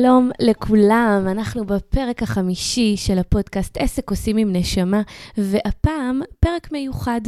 [0.00, 5.02] שלום לכולם, אנחנו בפרק החמישי של הפודקאסט עסק עושים עם נשמה,
[5.36, 7.20] והפעם פרק מיוחד.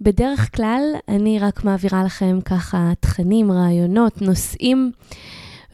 [0.00, 4.92] בדרך כלל אני רק מעבירה לכם ככה תכנים, רעיונות, נושאים,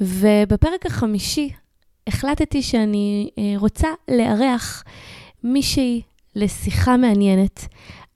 [0.01, 1.51] ובפרק החמישי
[2.07, 4.85] החלטתי שאני אה, רוצה לארח
[5.43, 6.03] מישהי
[6.37, 7.61] לשיחה מעניינת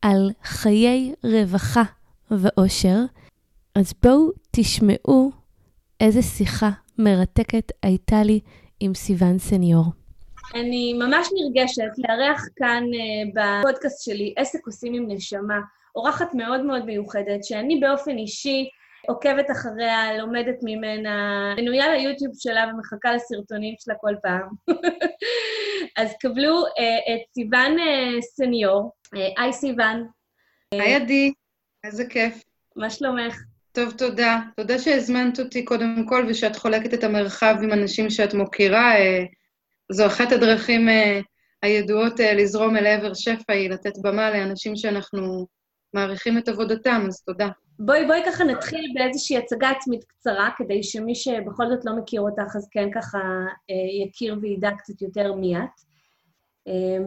[0.02, 1.82] על חיי רווחה
[2.30, 2.98] ואושר.
[3.74, 5.30] אז בואו תשמעו
[6.00, 8.40] איזה שיחה מרתקת הייתה לי
[8.80, 9.84] עם סיון סניור.
[10.54, 15.60] אני ממש נרגשת לארח כאן uh, בפודקאסט שלי, עסק עושים עם נשמה,
[15.96, 18.68] אורחת מאוד מאוד מיוחדת, שאני באופן אישי
[19.08, 24.48] עוקבת אחריה, לומדת ממנה, מנויה ליוטיוב שלה ומחכה לסרטונים שלה כל פעם.
[25.98, 28.92] אז קבלו uh, את סיוון uh, סניור.
[29.12, 30.06] היי uh, סיוון.
[30.72, 31.32] היי עדי,
[31.84, 32.42] איזה כיף.
[32.76, 33.36] מה שלומך?
[33.78, 34.38] טוב, תודה.
[34.56, 38.96] תודה שהזמנת אותי קודם כל ושאת חולקת את המרחב עם אנשים שאת מוקירה.
[38.96, 39.24] אה,
[39.92, 41.20] זו אחת הדרכים אה,
[41.62, 45.46] הידועות אה, לזרום אל עבר שפע, היא לתת במה לאנשים שאנחנו
[45.94, 47.48] מעריכים את עבודתם, אז תודה.
[47.78, 52.56] בואי, בואי ככה נתחיל באיזושהי הצגה עצמית קצרה, כדי שמי שבכל זאת לא מכיר אותך,
[52.56, 53.18] אז כן ככה
[54.06, 55.88] יכיר וידע קצת יותר מי את.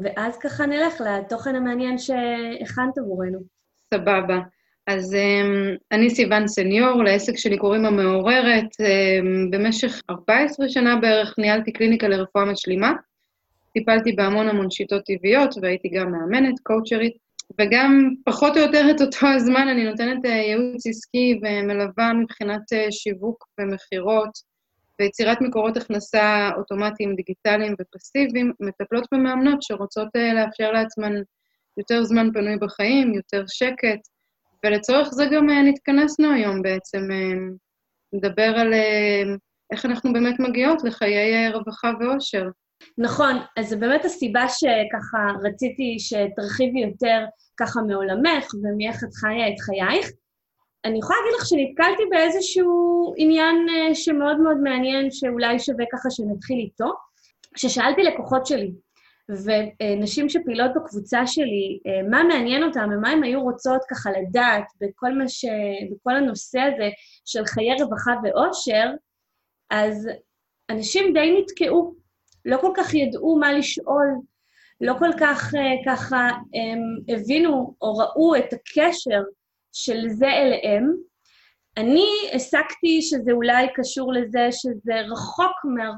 [0.04, 3.40] ואז ככה נלך לתוכן המעניין שהכנת עבורנו.
[3.94, 4.40] סבבה.
[4.88, 8.66] אז um, אני סיוון סניור, לעסק שלי קוראים המעוררת.
[8.82, 12.94] Um, במשך 14 שנה בערך ניהלתי קליניקה לרפואה משלימה.
[13.74, 17.14] טיפלתי בהמון המון שיטות טבעיות, והייתי גם מאמנת, קואוצ'רית,
[17.62, 22.92] וגם פחות או יותר את אותו הזמן אני נותנת uh, ייעוץ עסקי ומלווה מבחינת uh,
[22.92, 24.32] שיווק ומכירות
[25.00, 31.14] ויצירת מקורות הכנסה אוטומטיים, דיגיטליים ופסיביים, מטפלות במאמנות שרוצות uh, לאפשר לעצמן
[31.78, 34.00] יותר זמן פנוי בחיים, יותר שקט,
[34.66, 39.24] ולצורך זה גם אה, נתכנסנו היום בעצם, אה, על אה,
[39.72, 42.46] איך אנחנו באמת מגיעות לחיי רווחה ואושר.
[42.98, 47.26] נכון, אז זו באמת הסיבה שככה רציתי שתרחיבי יותר
[47.58, 50.12] ככה מעולמך ומאיך את חיה את חייך.
[50.86, 53.56] אני יכולה להגיד לך שנתקלתי באיזשהו עניין
[53.94, 56.94] שמאוד מאוד מעניין, שאולי שווה ככה שנתחיל איתו.
[57.54, 58.72] כששאלתי לקוחות שלי,
[59.30, 65.12] ונשים שפעילות בקבוצה שלי, אה, מה מעניין אותן ומה הן היו רוצות ככה לדעת בכל,
[65.28, 65.46] ש...
[65.92, 66.90] בכל הנושא הזה
[67.26, 68.92] של חיי רווחה ואושר,
[69.70, 70.10] אז
[70.70, 71.96] אנשים די נתקעו,
[72.46, 74.08] לא כל כך ידעו מה לשאול,
[74.82, 79.22] לא כל כך אה, ככה הם הבינו או ראו את הקשר
[79.72, 80.92] של זה אליהם.
[81.78, 85.92] אני הסקתי שזה אולי קשור לזה שזה רחוק מה,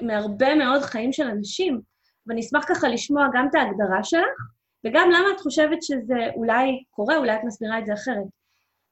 [0.00, 1.91] מהרבה מאוד חיים של אנשים.
[2.26, 4.38] ואני אשמח ככה לשמוע גם את ההגדרה שלך,
[4.86, 8.26] וגם למה את חושבת שזה אולי קורה, אולי את מסבירה את זה אחרת.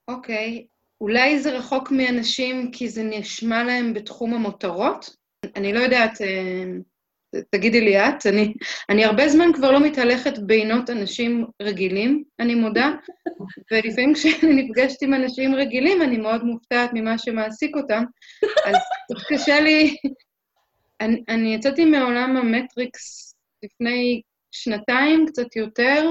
[0.09, 0.71] אוקיי, okay.
[1.01, 5.17] אולי זה רחוק מאנשים כי זה נשמע להם בתחום המותרות?
[5.57, 6.65] אני לא יודעת, אה,
[7.51, 8.55] תגידי לי את, אני,
[8.91, 12.91] אני הרבה זמן כבר לא מתהלכת בינות אנשים רגילים, אני מודה,
[13.73, 18.05] ולפעמים כשאני נפגשת עם אנשים רגילים, אני מאוד מופתעת ממה שמעסיק אותם,
[18.67, 18.77] אז
[19.29, 19.97] קשה לי
[21.01, 24.23] אני, אני יצאתי מעולם המטריקס לפני
[24.53, 26.11] שנתיים, קצת יותר,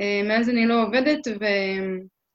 [0.00, 1.44] אה, מאז אני לא עובדת, ו...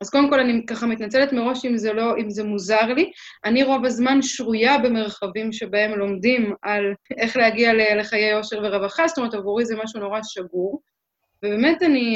[0.01, 3.11] אז קודם כל אני ככה מתנצלת מראש אם זה לא, אם זה מוזר לי.
[3.45, 9.33] אני רוב הזמן שרויה במרחבים שבהם לומדים על איך להגיע לחיי עושר ורווחה, זאת אומרת,
[9.33, 10.81] עבורי זה משהו נורא שגור.
[11.43, 12.15] ובאמת אני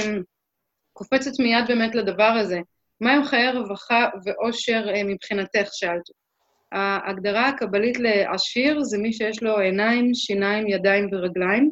[0.93, 2.59] קופצת מיד באמת לדבר הזה.
[3.01, 6.26] מהם חיי רווחה ואושר אה, מבחינתך, שאלת.
[6.71, 11.71] ההגדרה הקבלית לעשיר זה מי שיש לו עיניים, שיניים, ידיים ורגליים.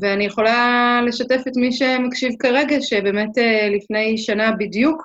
[0.00, 5.02] ואני יכולה לשתף את מי שמקשיב כרגע, שבאמת אה, לפני שנה בדיוק,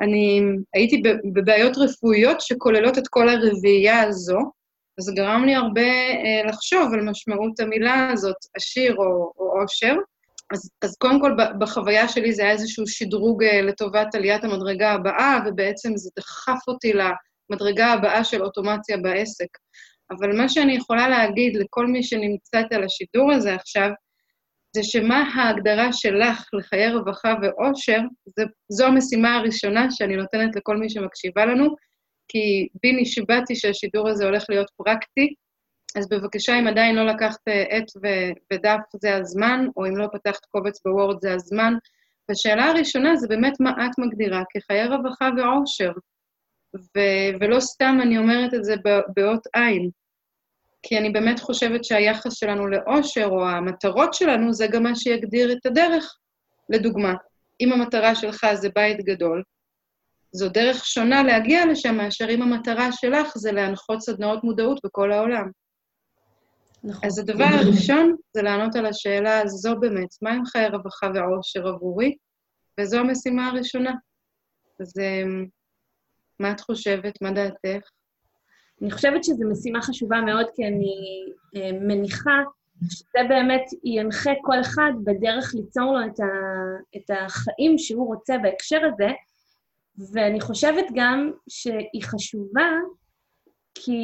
[0.00, 0.42] אני
[0.74, 4.38] הייתי בבעיות רפואיות שכוללות את כל הרביעייה הזו,
[4.98, 9.94] אז זה גרם לי הרבה אה, לחשוב על משמעות המילה הזאת, עשיר או, או עושר.
[10.52, 15.38] אז, אז קודם כל, בחוויה שלי זה היה איזשהו שדרוג אה, לטובת עליית המדרגה הבאה,
[15.46, 17.00] ובעצם זה דחף אותי ל...
[17.52, 19.48] המדרגה הבאה של אוטומציה בעסק.
[20.10, 23.90] אבל מה שאני יכולה להגיד לכל מי שנמצאת על השידור הזה עכשיו,
[24.76, 28.00] זה שמה ההגדרה שלך לחיי רווחה ואושר,
[28.38, 31.74] זה, זו המשימה הראשונה שאני נותנת לכל מי שמקשיבה לנו,
[32.28, 35.34] כי בי נשבעתי שהשידור הזה הולך להיות פרקטי,
[35.96, 37.40] אז בבקשה, אם עדיין לא לקחת
[37.70, 37.84] עט
[38.52, 41.74] ודף, זה הזמן, או אם לא פתחת קובץ בוורד, זה הזמן.
[42.28, 45.92] והשאלה הראשונה זה באמת מה את מגדירה כחיי רווחה ואושר.
[46.76, 48.74] ו- ולא סתם אני אומרת את זה
[49.16, 49.90] באות עין,
[50.82, 55.66] כי אני באמת חושבת שהיחס שלנו לאושר, או המטרות שלנו, זה גם מה שיגדיר את
[55.66, 56.16] הדרך.
[56.68, 57.14] לדוגמה,
[57.60, 59.42] אם המטרה שלך זה בית גדול,
[60.32, 65.50] זו דרך שונה להגיע לשם מאשר אם המטרה שלך זה להנחות סדנאות מודעות בכל העולם.
[66.84, 67.06] נכון.
[67.06, 72.16] אז הדבר הראשון זה לענות על השאלה הזו באמת, מה עם חיי רווחה ועושר עבורי?
[72.80, 73.92] וזו המשימה הראשונה.
[74.80, 75.46] אז אמ,
[76.42, 77.22] מה את חושבת?
[77.22, 77.88] מה דעתך?
[78.82, 80.94] אני חושבת שזו משימה חשובה מאוד, כי אני
[81.56, 82.42] אה, מניחה
[82.90, 86.26] שזה באמת ינחה כל אחד בדרך ליצור לו את, ה,
[86.96, 89.10] את החיים שהוא רוצה בהקשר הזה,
[90.12, 92.70] ואני חושבת גם שהיא חשובה,
[93.74, 94.00] כי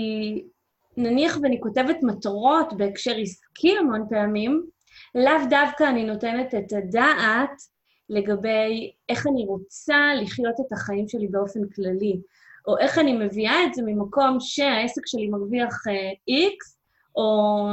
[0.96, 4.66] נניח ואני כותבת מטרות בהקשר עסקי המון פעמים,
[5.14, 7.77] לאו דווקא אני נותנת את הדעת
[8.10, 12.20] לגבי איך אני רוצה לחיות את החיים שלי באופן כללי,
[12.66, 16.76] או איך אני מביאה את זה ממקום שהעסק שלי מרוויח uh, X,
[17.16, 17.68] או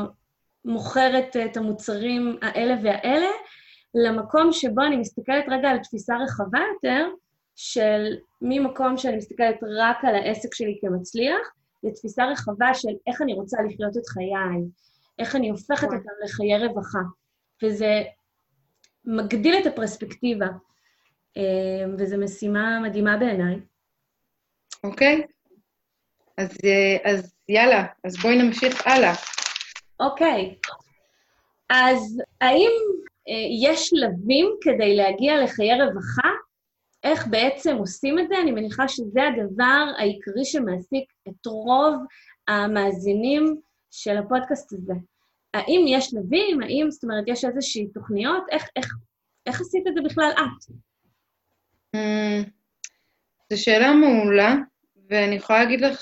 [0.65, 3.31] מוכרת את המוצרים האלה והאלה,
[3.95, 7.07] למקום שבו אני מסתכלת רגע על תפיסה רחבה יותר,
[7.55, 11.41] של ממקום שאני מסתכלת רק על העסק שלי כמצליח,
[11.83, 14.61] לתפיסה רחבה של איך אני רוצה לחיות את חיי,
[15.19, 15.97] איך אני הופכת נכון.
[15.97, 16.99] אותם לחיי רווחה.
[17.63, 18.03] וזה
[19.07, 20.48] מגדיל את הפרספקטיבה,
[21.38, 23.56] אה, וזו משימה מדהימה בעיניי.
[24.84, 25.24] אוקיי.
[26.38, 29.13] אז, אה, אז יאללה, אז בואי נמשיך הלאה.
[30.00, 30.56] אוקיי.
[31.69, 32.72] אז האם
[33.30, 36.30] אה, יש שלבים כדי להגיע לחיי רווחה?
[37.04, 38.36] איך בעצם עושים את זה?
[38.42, 41.96] אני מניחה שזה הדבר העיקרי שמעסיק את רוב
[42.48, 43.62] המאזינים
[43.92, 44.94] של הפודקאסט הזה.
[45.56, 46.62] האם יש שלבים?
[46.62, 48.44] האם, זאת אומרת, יש איזושהי תוכניות?
[48.52, 48.88] איך, איך,
[49.46, 50.74] איך עשית את זה בכלל את?
[51.96, 52.50] Mm,
[53.54, 54.56] זו שאלה מעולה,
[55.10, 56.00] ואני יכולה להגיד לך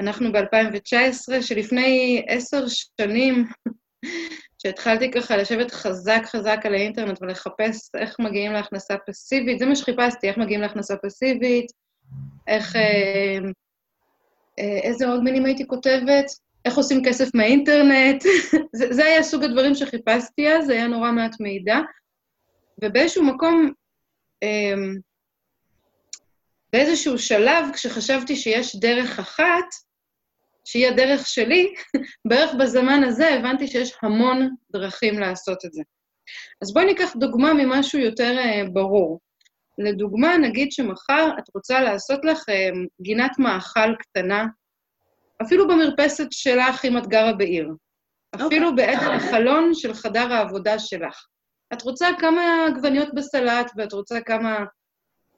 [0.00, 3.44] שאנחנו ב-2019, שלפני עשר שנים,
[4.62, 10.28] שהתחלתי ככה לשבת חזק חזק על האינטרנט ולחפש איך מגיעים להכנסה פסיבית, זה מה שחיפשתי,
[10.28, 11.66] איך מגיעים להכנסה פסיבית,
[12.46, 12.76] איך...
[12.76, 13.38] אה,
[14.58, 16.26] אה, איזה עוד מילים הייתי כותבת?
[16.64, 18.22] איך עושים כסף מהאינטרנט,
[18.78, 21.78] זה, זה היה סוג הדברים שחיפשתי אז, זה היה נורא מעט מידע.
[22.84, 23.72] ובאיזשהו מקום,
[24.42, 24.98] אמ,
[26.72, 29.64] באיזשהו שלב, כשחשבתי שיש דרך אחת,
[30.64, 31.74] שהיא הדרך שלי,
[32.28, 35.82] בערך בזמן הזה הבנתי שיש המון דרכים לעשות את זה.
[36.62, 39.20] אז בואי ניקח דוגמה ממשהו יותר uh, ברור.
[39.78, 44.46] לדוגמה, נגיד שמחר את רוצה לעשות לך uh, גינת מאכל קטנה
[45.42, 47.68] אפילו במרפסת שלך, אם את גרה בעיר.
[48.36, 48.46] Okay.
[48.46, 48.86] אפילו אוקיי.
[48.86, 51.26] בעדר החלון של חדר העבודה שלך.
[51.72, 54.64] את רוצה כמה עגבניות בסלט, ואת רוצה כמה...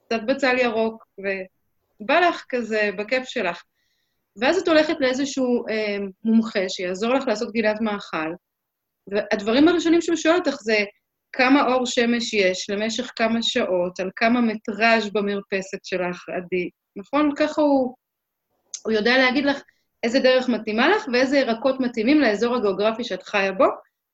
[0.07, 3.63] קצת בצל ירוק, ובא לך כזה בכיף שלך.
[4.37, 8.33] ואז את הולכת לאיזשהו אה, מומחה שיעזור לך לעשות גינת מאכל,
[9.07, 10.85] והדברים הראשונים שהוא שואל אותך זה
[11.33, 16.71] כמה אור שמש יש למשך כמה שעות, על כמה מטראז' במרפסת שלך, עדי.
[16.97, 17.31] נכון?
[17.37, 17.95] ככה הוא,
[18.85, 19.63] הוא יודע להגיד לך
[20.05, 23.65] איזה דרך מתאימה לך ואיזה ירקות מתאימים לאזור הגיאוגרפי שאת חיה בו,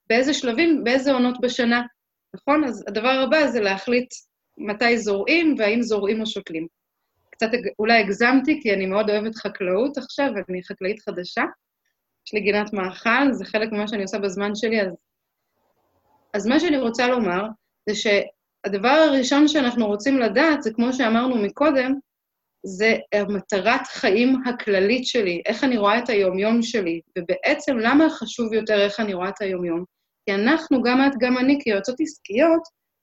[0.08, 1.82] באיזה שלבים, באיזה עונות בשנה,
[2.34, 2.64] נכון?
[2.64, 4.08] אז הדבר הבא זה להחליט
[4.58, 6.66] מתי זורעים והאם זורעים או שוקלים.
[7.30, 7.48] קצת
[7.78, 11.44] אולי הגזמתי, כי אני מאוד אוהבת חקלאות עכשיו, אני חקלאית חדשה.
[12.26, 14.92] יש לי גינת מאכל, זה חלק ממה שאני עושה בזמן שלי, אז...
[16.34, 17.44] אז מה שאני רוצה לומר,
[17.88, 21.94] זה שהדבר הראשון שאנחנו רוצים לדעת, זה כמו שאמרנו מקודם,
[22.66, 22.96] זה
[23.28, 29.00] מטרת חיים הכללית שלי, איך אני רואה את היומיום שלי, ובעצם למה חשוב יותר איך
[29.00, 29.84] אני רואה את היומיום?
[30.26, 32.62] כי אנחנו, גם את, גם אני, כיועצות עסקיות,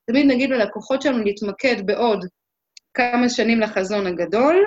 [0.10, 2.26] תמיד נגיד ללקוחות שלנו להתמקד בעוד
[2.94, 4.64] כמה שנים לחזון הגדול,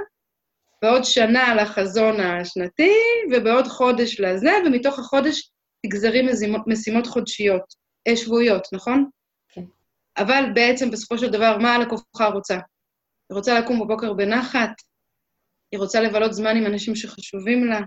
[0.83, 2.95] בעוד שנה לחזון השנתי,
[3.33, 5.51] ובעוד חודש לזה, ומתוך החודש
[5.87, 7.75] תגזרי משימות, משימות חודשיות,
[8.09, 9.09] אה, שבועיות, נכון?
[9.49, 9.65] כן.
[10.19, 12.59] אבל בעצם, בסופו של דבר, מה הלקוחה רוצה?
[13.31, 14.71] היא רוצה לקום בבוקר בנחת,
[15.73, 17.81] היא רוצה לבלות זמן עם אנשים שחשובים לה.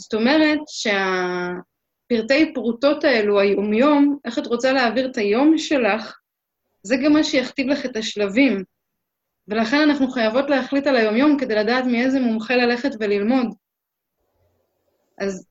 [0.00, 6.18] זאת אומרת שהפרטי פרוטות האלו, היומיום, איך את רוצה להעביר את היום שלך,
[6.82, 8.62] זה גם מה שיכתיב לך את השלבים.
[9.48, 13.54] ולכן אנחנו חייבות להחליט על היומיום כדי לדעת מאיזה מומחה ללכת וללמוד.
[15.18, 15.46] אז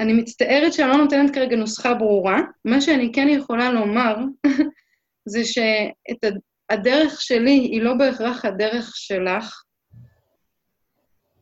[0.00, 2.40] אני מצטערת שאני לא נותנת כרגע נוסחה ברורה.
[2.64, 4.16] מה שאני כן יכולה לומר,
[5.32, 6.32] זה שאת
[6.70, 9.62] הדרך שלי היא לא בהכרח הדרך שלך.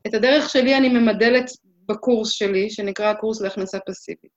[0.06, 1.50] את הדרך שלי אני ממדלת
[1.87, 4.30] בקורס שלי, שנקרא הקורס להכנסה פסיבית.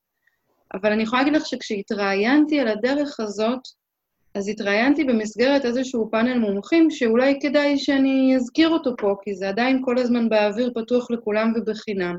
[0.74, 3.60] אבל אני יכולה להגיד לך שכשהתראיינתי על הדרך הזאת,
[4.36, 9.82] אז התראיינתי במסגרת איזשהו פאנל מומחים, שאולי כדאי שאני אזכיר אותו פה, כי זה עדיין
[9.86, 12.16] כל הזמן באוויר פתוח לכולם ובחינם.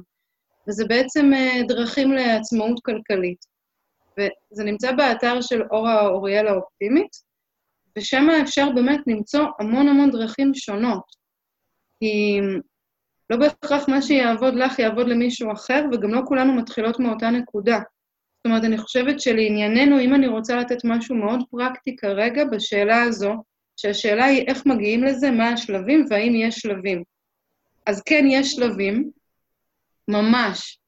[0.69, 3.45] וזה בעצם אה, דרכים לעצמאות כלכלית.
[4.19, 7.32] וזה נמצא באתר של אורה אוריאל האופטימית,
[7.99, 11.05] ושם אפשר באמת למצוא המון המון דרכים שונות.
[12.01, 12.41] כי
[13.31, 17.79] לא בהכרח מה שיעבוד לך יעבוד למישהו אחר, וגם לא כולנו מתחילות מאותה נקודה.
[18.37, 23.35] זאת אומרת, אני חושבת שלענייננו, אם אני רוצה לתת משהו מאוד פרקטי כרגע בשאלה הזו,
[23.77, 27.03] שהשאלה היא איך מגיעים לזה, מה השלבים והאם יש שלבים.
[27.87, 29.11] אז כן, יש שלבים,
[30.09, 30.79] ממש,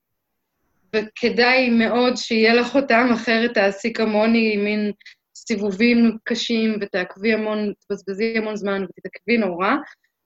[0.97, 4.93] וכדאי מאוד שיהיה לך אותם, אחרת תעשי כמוני מין
[5.47, 9.71] סיבובים קשים ותעקבי המון, תבזבזי המון זמן ותתעכבי נורא.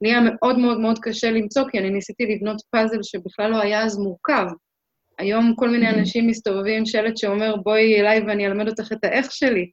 [0.01, 3.99] נהיה מאוד מאוד מאוד קשה למצוא, כי אני ניסיתי לבנות פאזל שבכלל לא היה אז
[3.99, 4.47] מורכב.
[5.19, 5.95] היום כל מיני mm-hmm.
[5.95, 9.71] אנשים מסתובבים עם שלט שאומר, בואי אליי ואני אלמד אותך את האיך שלי.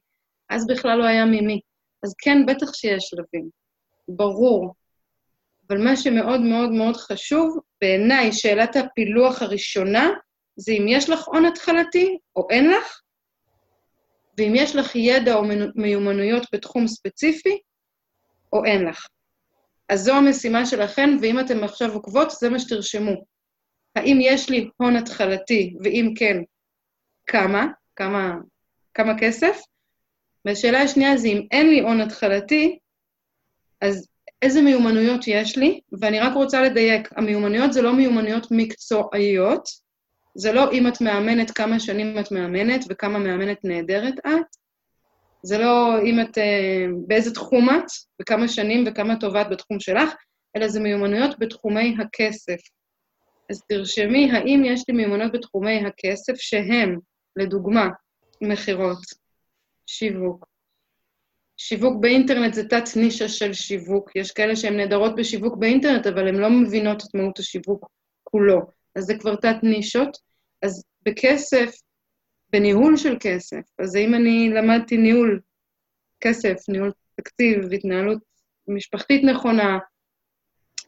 [0.50, 1.60] אז בכלל לא היה ממי.
[2.04, 3.48] אז כן, בטח שיש שלבים,
[4.08, 4.74] ברור.
[5.68, 10.10] אבל מה שמאוד מאוד מאוד חשוב, בעיניי, שאלת הפילוח הראשונה,
[10.56, 13.00] זה אם יש לך הון התחלתי או אין לך,
[14.38, 15.42] ואם יש לך ידע או
[15.74, 17.58] מיומנויות בתחום ספציפי,
[18.52, 19.06] או אין לך.
[19.88, 23.24] אז זו המשימה שלכם, ואם אתם עכשיו עוקבות, זה מה שתרשמו.
[23.96, 26.36] האם יש לי הון התחלתי, ואם כן,
[27.26, 27.66] כמה?
[27.96, 28.34] כמה,
[28.94, 29.60] כמה כסף?
[30.44, 32.78] והשאלה השנייה זה אם אין לי הון התחלתי,
[33.80, 34.08] אז
[34.42, 35.80] איזה מיומנויות יש לי?
[36.00, 39.85] ואני רק רוצה לדייק, המיומנויות זה לא מיומנויות מקצועיות,
[40.38, 44.56] זה לא אם את מאמנת, כמה שנים את מאמנת וכמה מאמנת נהדרת את,
[45.42, 47.84] זה לא אם את, אה, באיזה תחום את
[48.22, 50.14] וכמה שנים וכמה טובה את בתחום שלך,
[50.56, 52.56] אלא זה מיומנויות בתחומי הכסף.
[53.50, 56.98] אז תרשמי, האם יש לי מיומנויות בתחומי הכסף שהם,
[57.36, 57.88] לדוגמה,
[58.40, 58.98] מכירות,
[59.86, 60.46] שיווק.
[61.56, 64.16] שיווק באינטרנט זה תת-נישה של שיווק.
[64.16, 67.88] יש כאלה שהן נהדרות בשיווק באינטרנט, אבל הן לא מבינות את מהות השיווק
[68.24, 68.75] כולו.
[68.96, 70.18] אז זה כבר תת-נישות.
[70.62, 71.76] אז בכסף,
[72.52, 75.40] בניהול של כסף, אז אם אני למדתי ניהול
[76.20, 78.18] כסף, ניהול תקציב, התנהלות
[78.68, 79.78] משפחתית נכונה,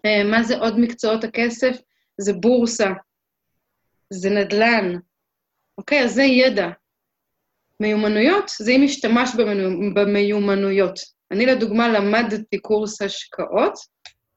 [0.07, 1.77] אה, מה זה עוד מקצועות הכסף?
[2.21, 2.93] זה בורסה,
[4.11, 4.95] זה נדל"ן.
[5.79, 6.69] אוקיי, אז זה ידע.
[7.81, 9.31] מיומנויות זה אם השתמש
[9.95, 11.00] במיומנויות.
[11.31, 13.75] אני לדוגמה למדתי קורס השקעות,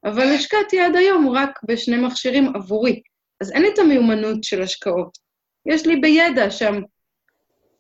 [0.06, 3.02] אבל השקעתי עד היום רק בשני מכשירים עבורי.
[3.42, 5.18] אז אין לי את המיומנות של השקעות.
[5.66, 6.82] יש לי בידע שם.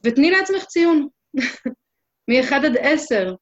[0.03, 1.07] ותני לעצמך ציון,
[2.29, 3.35] מ-1 עד 10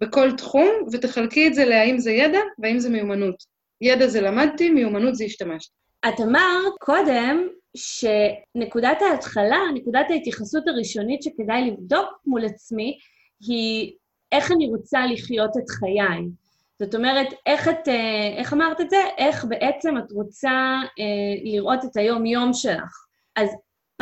[0.00, 3.36] בכל תחום, ותחלקי את זה להאם זה ידע והאם זה מיומנות.
[3.80, 5.74] ידע זה למדתי, מיומנות זה השתמשתי.
[6.08, 12.98] את אמרת קודם שנקודת ההתחלה, נקודת ההתייחסות הראשונית שכדאי לבדוק מול עצמי,
[13.40, 13.92] היא
[14.32, 16.45] איך אני רוצה לחיות את חיי.
[16.78, 18.96] זאת אומרת, איך את, אה, איך אמרת את זה?
[19.18, 20.50] איך בעצם את רוצה
[20.98, 23.06] אה, לראות את היום-יום שלך.
[23.36, 23.50] אז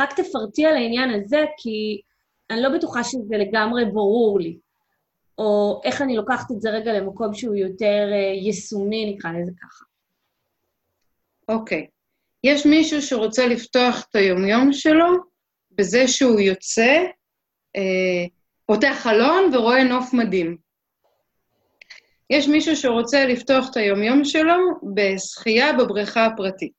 [0.01, 2.01] רק תפרטי על העניין הזה, כי
[2.49, 4.57] אני לא בטוחה שזה לגמרי ברור לי.
[5.37, 9.85] או איך אני לוקחת את זה רגע למקום שהוא יותר אה, יישומי, נקרא לזה ככה.
[11.49, 11.87] אוקיי.
[11.89, 11.95] Okay.
[12.43, 15.07] יש מישהו שרוצה לפתוח את היומיום שלו
[15.71, 17.03] בזה שהוא יוצא,
[17.75, 18.25] אה,
[18.65, 20.64] פותח חלון ורואה נוף מדהים.
[22.29, 24.55] יש מישהו שרוצה לפתוח את היומיום שלו
[24.95, 26.71] בשחייה בבריכה הפרטית.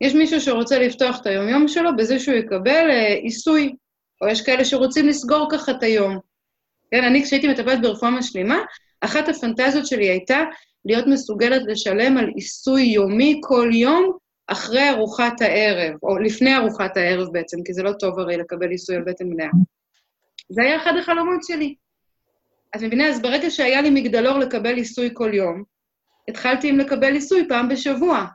[0.00, 3.74] יש מישהו שרוצה לפתוח את היומיום שלו בזה שהוא יקבל אה, עיסוי,
[4.20, 6.18] או יש כאלה שרוצים לסגור ככה את היום.
[6.90, 8.58] כן, אני כשהייתי מטפלת ברפואה משלימה,
[9.00, 10.40] אחת הפנטזיות שלי הייתה
[10.84, 14.12] להיות מסוגלת לשלם על עיסוי יומי כל יום
[14.46, 18.96] אחרי ארוחת הערב, או לפני ארוחת הערב בעצם, כי זה לא טוב הרי לקבל עיסוי
[18.96, 19.48] על בטן מלאה.
[20.48, 21.74] זה היה אחד החלומות שלי.
[22.76, 23.08] את מבינה?
[23.08, 25.62] אז ברגע שהיה לי מגדלור לקבל עיסוי כל יום,
[26.28, 28.26] התחלתי עם לקבל עיסוי פעם בשבוע,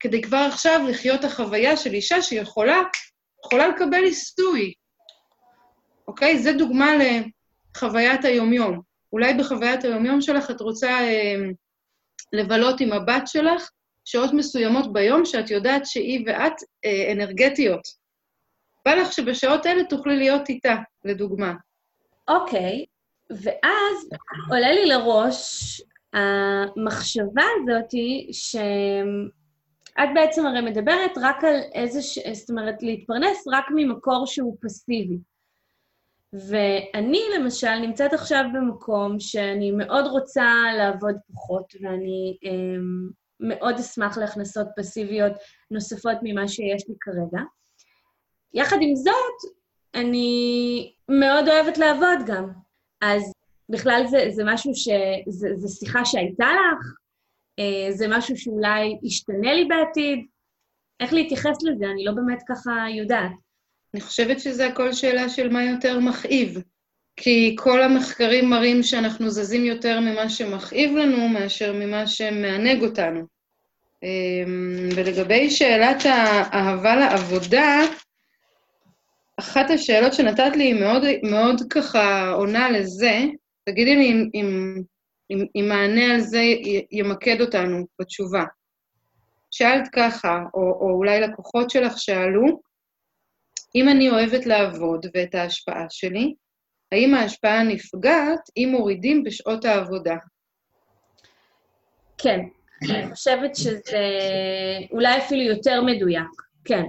[0.00, 2.82] כדי כבר עכשיו לחיות החוויה של אישה שיכולה
[3.44, 4.72] יכולה לקבל עיסוי.
[6.08, 6.38] אוקיי?
[6.38, 8.80] זו דוגמה לחוויית היומיום.
[9.12, 11.36] אולי בחוויית היומיום שלך את רוצה אה,
[12.32, 13.70] לבלות עם הבת שלך
[14.04, 16.52] שעות מסוימות ביום שאת יודעת שהיא ואת
[16.84, 17.82] אה, אנרגטיות.
[18.84, 20.74] בא לך שבשעות האלה תוכלי להיות איתה,
[21.04, 21.54] לדוגמה.
[22.28, 22.84] אוקיי,
[23.42, 24.08] ואז
[24.50, 25.80] עולה לי לראש
[26.12, 27.90] המחשבה הזאת
[28.32, 32.18] שאת בעצם הרי מדברת רק על איזה, ש...
[32.32, 35.18] זאת אומרת, להתפרנס רק ממקור שהוא פסיבי.
[36.32, 43.08] ואני, למשל, נמצאת עכשיו במקום שאני מאוד רוצה לעבוד פחות, ואני אמ,
[43.40, 45.32] מאוד אשמח להכנסות פסיביות
[45.70, 47.44] נוספות ממה שיש לי כרגע.
[48.54, 49.52] יחד עם זאת,
[49.94, 52.63] אני מאוד אוהבת לעבוד גם.
[53.04, 53.32] אז
[53.68, 54.88] בכלל זה, זה משהו ש...
[55.28, 56.94] זה, זה שיחה שהייתה לך?
[57.58, 60.18] אה, זה משהו שאולי ישתנה לי בעתיד?
[61.00, 61.84] איך להתייחס לזה?
[61.92, 63.32] אני לא באמת ככה יודעת.
[63.94, 66.58] אני חושבת שזה הכל שאלה של מה יותר מכאיב.
[67.16, 73.20] כי כל המחקרים מראים שאנחנו זזים יותר ממה שמכאיב לנו מאשר ממה שמענג אותנו.
[74.02, 77.80] אמ, ולגבי שאלת האהבה לעבודה,
[79.40, 83.20] אחת השאלות שנתת לי היא מאוד, מאוד ככה עונה לזה.
[83.68, 84.82] תגידי לי אם, אם,
[85.30, 86.42] אם, אם מענה על זה
[86.90, 88.44] ימקד אותנו בתשובה.
[89.50, 92.60] שאלת ככה, או, או אולי לקוחות שלך שאלו,
[93.74, 96.34] אם אני אוהבת לעבוד ואת ההשפעה שלי,
[96.92, 100.16] האם ההשפעה נפגעת אם מורידים בשעות העבודה?
[102.18, 102.40] כן,
[102.90, 104.08] אני חושבת שזה
[104.90, 106.84] אולי אפילו יותר מדויק, כן.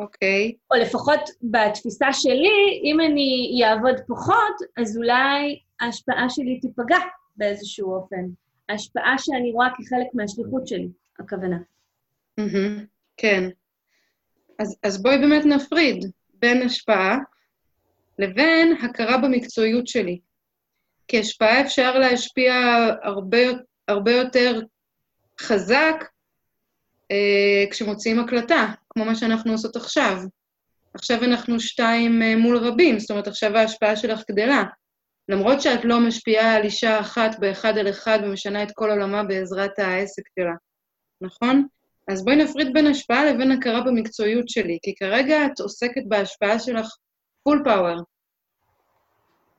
[0.00, 0.54] אוקיי.
[0.70, 6.98] או לפחות בתפיסה שלי, אם אני אעבוד פחות, אז אולי ההשפעה שלי תיפגע
[7.36, 8.24] באיזשהו אופן.
[8.68, 10.88] ההשפעה שאני רואה כחלק מהשליחות שלי,
[11.18, 11.56] הכוונה.
[12.40, 12.84] Mm-hmm,
[13.16, 13.48] כן.
[14.58, 16.04] אז, אז בואי באמת נפריד
[16.34, 17.18] בין השפעה
[18.18, 20.18] לבין הכרה במקצועיות שלי.
[21.08, 22.54] כי השפעה אפשר להשפיע
[23.02, 23.38] הרבה,
[23.88, 24.60] הרבה יותר
[25.40, 26.04] חזק
[27.70, 30.16] כשמוציאים הקלטה, כמו מה שאנחנו עושות עכשיו.
[30.94, 34.64] עכשיו אנחנו שתיים אה, מול רבים, זאת אומרת, עכשיו ההשפעה שלך גדלה.
[35.28, 39.78] למרות שאת לא משפיעה על אישה אחת באחד על אחד ומשנה את כל עולמה בעזרת
[39.78, 40.54] העסק שלה,
[41.20, 41.66] נכון?
[42.08, 46.86] אז בואי נפריד בין השפעה לבין הכרה במקצועיות שלי, כי כרגע את עוסקת בהשפעה שלך
[47.42, 48.02] פול פאוור.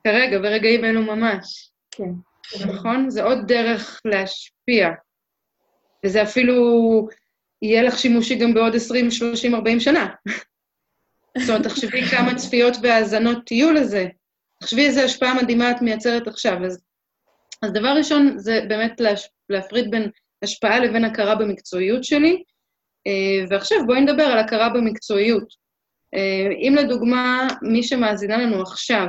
[0.04, 1.70] כרגע, ברגעים אלו ממש.
[1.90, 2.10] כן.
[2.66, 3.10] נכון?
[3.10, 4.88] זה עוד דרך להשפיע.
[6.06, 6.54] וזה אפילו
[7.62, 10.08] יהיה לך שימושי גם בעוד 20, 30, 40 שנה.
[11.38, 14.06] זאת אומרת, תחשבי כמה צפיות והאזנות תהיו לזה.
[14.60, 16.64] תחשבי איזה השפעה מדהימה את מייצרת עכשיו.
[16.64, 16.82] אז,
[17.62, 20.10] אז דבר ראשון זה באמת להש, להפריד בין
[20.42, 22.42] השפעה לבין הכרה במקצועיות שלי.
[23.06, 25.46] אה, ועכשיו בואי נדבר על הכרה במקצועיות.
[26.14, 29.06] אה, אם לדוגמה, מי שמאזינה לנו עכשיו,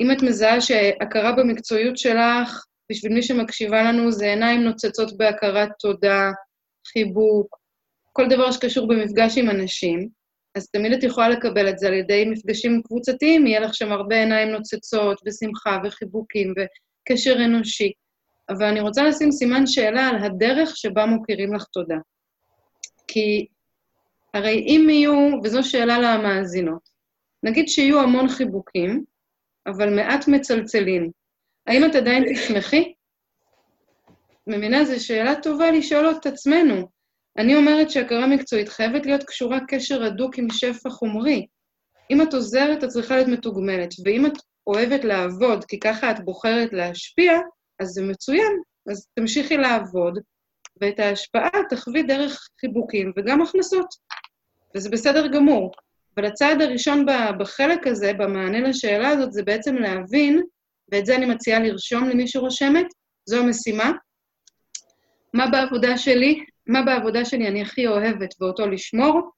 [0.00, 6.30] אם את מזהה שהכרה במקצועיות שלך, בשביל מי שמקשיבה לנו, זה עיניים נוצצות בהכרת תודה,
[6.92, 7.63] חיבוק,
[8.16, 10.08] כל דבר שקשור במפגש עם אנשים,
[10.54, 14.16] אז תמיד את יכולה לקבל את זה על ידי מפגשים קבוצתיים, יהיה לך שם הרבה
[14.16, 17.92] עיניים נוצצות, ושמחה, וחיבוקים, וקשר אנושי.
[18.48, 21.96] אבל אני רוצה לשים סימן שאלה על הדרך שבה מוכירים לך תודה.
[23.08, 23.46] כי
[24.34, 26.88] הרי אם יהיו, וזו שאלה למאזינות,
[27.42, 29.04] נגיד שיהיו המון חיבוקים,
[29.66, 31.10] אבל מעט מצלצלים,
[31.66, 32.92] האם את עדיין תשמחי?
[34.46, 34.84] מבינה?
[34.84, 36.88] זו שאלה טובה לשאול את עצמנו.
[37.38, 41.46] אני אומרת שהכרה מקצועית חייבת להיות קשורה קשר הדוק עם שפע חומרי.
[42.10, 44.32] אם את עוזרת, את צריכה להיות מתוגמלת, ואם את
[44.66, 47.32] אוהבת לעבוד, כי ככה את בוחרת להשפיע,
[47.80, 48.52] אז זה מצוין,
[48.90, 50.18] אז תמשיכי לעבוד,
[50.80, 53.86] ואת ההשפעה תחווי דרך חיבוקים וגם הכנסות.
[54.76, 55.72] וזה בסדר גמור.
[56.16, 57.06] אבל הצעד הראשון
[57.38, 60.42] בחלק הזה, במענה לשאלה הזאת, זה בעצם להבין,
[60.92, 62.86] ואת זה אני מציעה לרשום למי שרושמת,
[63.26, 63.92] זו המשימה.
[65.34, 69.30] מה בעבודה שלי, מה בעבודה שלי אני הכי אוהבת ואותו לשמור,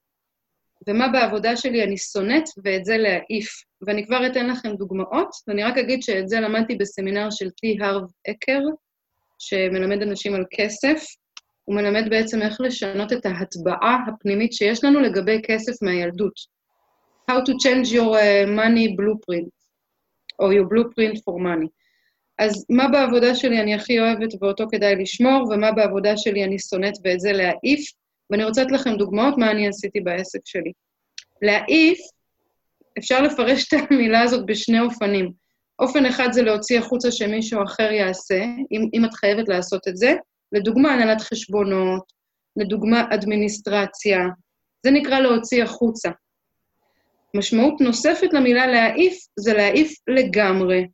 [0.88, 3.48] ומה בעבודה שלי אני שונאת ואת זה להעיף.
[3.86, 8.10] ואני כבר אתן לכם דוגמאות, ואני רק אגיד שאת זה למדתי בסמינר של טי הרב
[8.30, 8.60] אקר,
[9.38, 11.04] שמלמד אנשים על כסף.
[11.64, 16.56] הוא מלמד בעצם איך לשנות את ההטבעה הפנימית שיש לנו לגבי כסף מהילדות.
[17.30, 19.50] How to change your uh, money blueprint,
[20.38, 21.68] או your blueprint for money.
[22.38, 26.94] אז מה בעבודה שלי אני הכי אוהבת ואותו כדאי לשמור, ומה בעבודה שלי אני שונאת
[27.05, 27.92] ואת זה להעיף,
[28.31, 30.72] ואני רוצה לתת לכם דוגמאות מה אני עשיתי בעסק שלי.
[31.42, 31.99] להעיף,
[32.99, 35.33] אפשר לפרש את המילה הזאת בשני אופנים.
[35.79, 40.14] אופן אחד זה להוציא החוצה שמישהו אחר יעשה, אם, אם את חייבת לעשות את זה.
[40.53, 42.12] לדוגמה, הנהלת חשבונות,
[42.57, 44.18] לדוגמה, אדמיניסטרציה.
[44.83, 46.11] זה נקרא להוציא החוצה.
[47.35, 50.87] משמעות נוספת למילה להעיף זה להעיף לגמרי.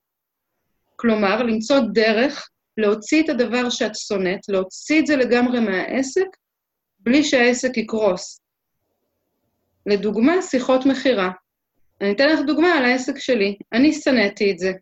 [1.03, 6.27] כלומר, למצוא דרך להוציא את הדבר שאת שונאת, להוציא את זה לגמרי מהעסק,
[6.99, 8.41] בלי שהעסק יקרוס.
[9.87, 11.31] לדוגמה, שיחות מכירה.
[12.01, 13.57] אני אתן לך דוגמה על העסק שלי.
[13.73, 14.73] אני שנאתי את זה,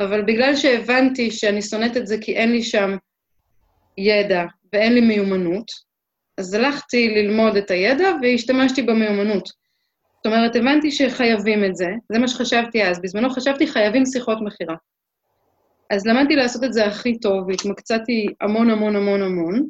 [0.00, 2.96] אבל בגלל שהבנתי שאני שונאת את זה כי אין לי שם
[3.98, 5.66] ידע ואין לי מיומנות,
[6.38, 9.48] אז הלכתי ללמוד את הידע והשתמשתי במיומנות.
[10.16, 13.00] זאת אומרת, הבנתי שחייבים את זה, זה מה שחשבתי אז.
[13.02, 14.74] בזמנו חשבתי חייבים שיחות מכירה.
[15.90, 19.68] אז למדתי לעשות את זה הכי טוב, והתמקצעתי המון המון המון המון,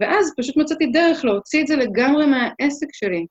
[0.00, 3.26] ואז פשוט מצאתי דרך להוציא את זה לגמרי מהעסק שלי.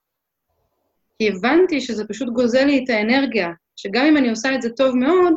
[1.17, 4.95] כי הבנתי שזה פשוט גוזל לי את האנרגיה, שגם אם אני עושה את זה טוב
[4.95, 5.33] מאוד,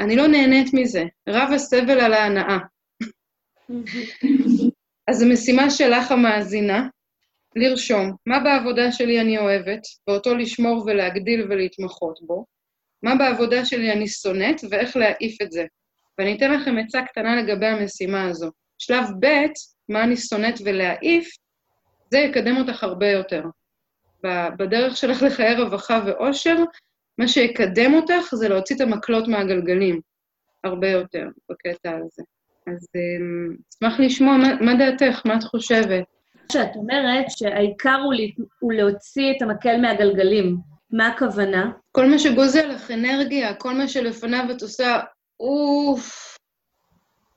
[0.00, 1.04] אני לא נהנית מזה.
[1.28, 2.58] רב הסבל על ההנאה.
[5.10, 6.88] אז המשימה שלך, המאזינה,
[7.56, 12.44] לרשום מה בעבודה שלי אני אוהבת, ואותו לשמור ולהגדיל ולהתמחות בו,
[13.02, 15.64] מה בעבודה שלי אני שונאת, ואיך להעיף את זה.
[16.18, 18.50] ואני אתן לכם עצה קטנה לגבי המשימה הזו.
[18.78, 19.46] שלב ב'
[19.88, 21.28] מה אני שונאת ולהעיף,
[22.10, 23.42] זה יקדם אותך הרבה יותר.
[24.58, 26.56] בדרך שלך לחיי רווחה ואושר,
[27.18, 30.00] מה שיקדם אותך זה להוציא את המקלות מהגלגלים,
[30.64, 32.22] הרבה יותר בקטע הזה.
[32.66, 36.04] אז אמ, אשמח לשמוע מה, מה דעתך, מה את חושבת?
[36.52, 38.14] שאת אומרת שהעיקר הוא,
[38.60, 40.56] הוא להוציא את המקל מהגלגלים.
[40.90, 41.70] מה הכוונה?
[41.92, 45.00] כל מה שגוזל לך אנרגיה, כל מה שלפניו את עושה,
[45.40, 46.38] אוף,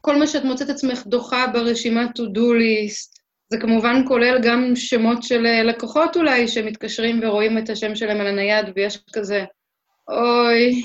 [0.02, 5.46] כל מה שאת מוצאת עצמך דוחה ברשימת to-do list, זה כמובן כולל גם שמות של
[5.46, 9.44] אה, לקוחות אולי, שמתקשרים ורואים את השם שלהם על הנייד, ויש כזה,
[10.08, 10.84] אוי,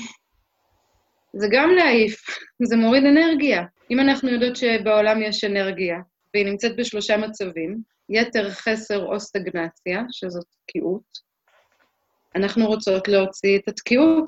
[1.33, 2.21] זה גם להעיף,
[2.69, 3.63] זה מוריד אנרגיה.
[3.91, 5.97] אם אנחנו יודעות שבעולם יש אנרגיה,
[6.33, 11.25] והיא נמצאת בשלושה מצבים, יתר, חסר או סטגנציה, שזאת תקיעות,
[12.35, 14.25] אנחנו רוצות להוציא את התקיעות.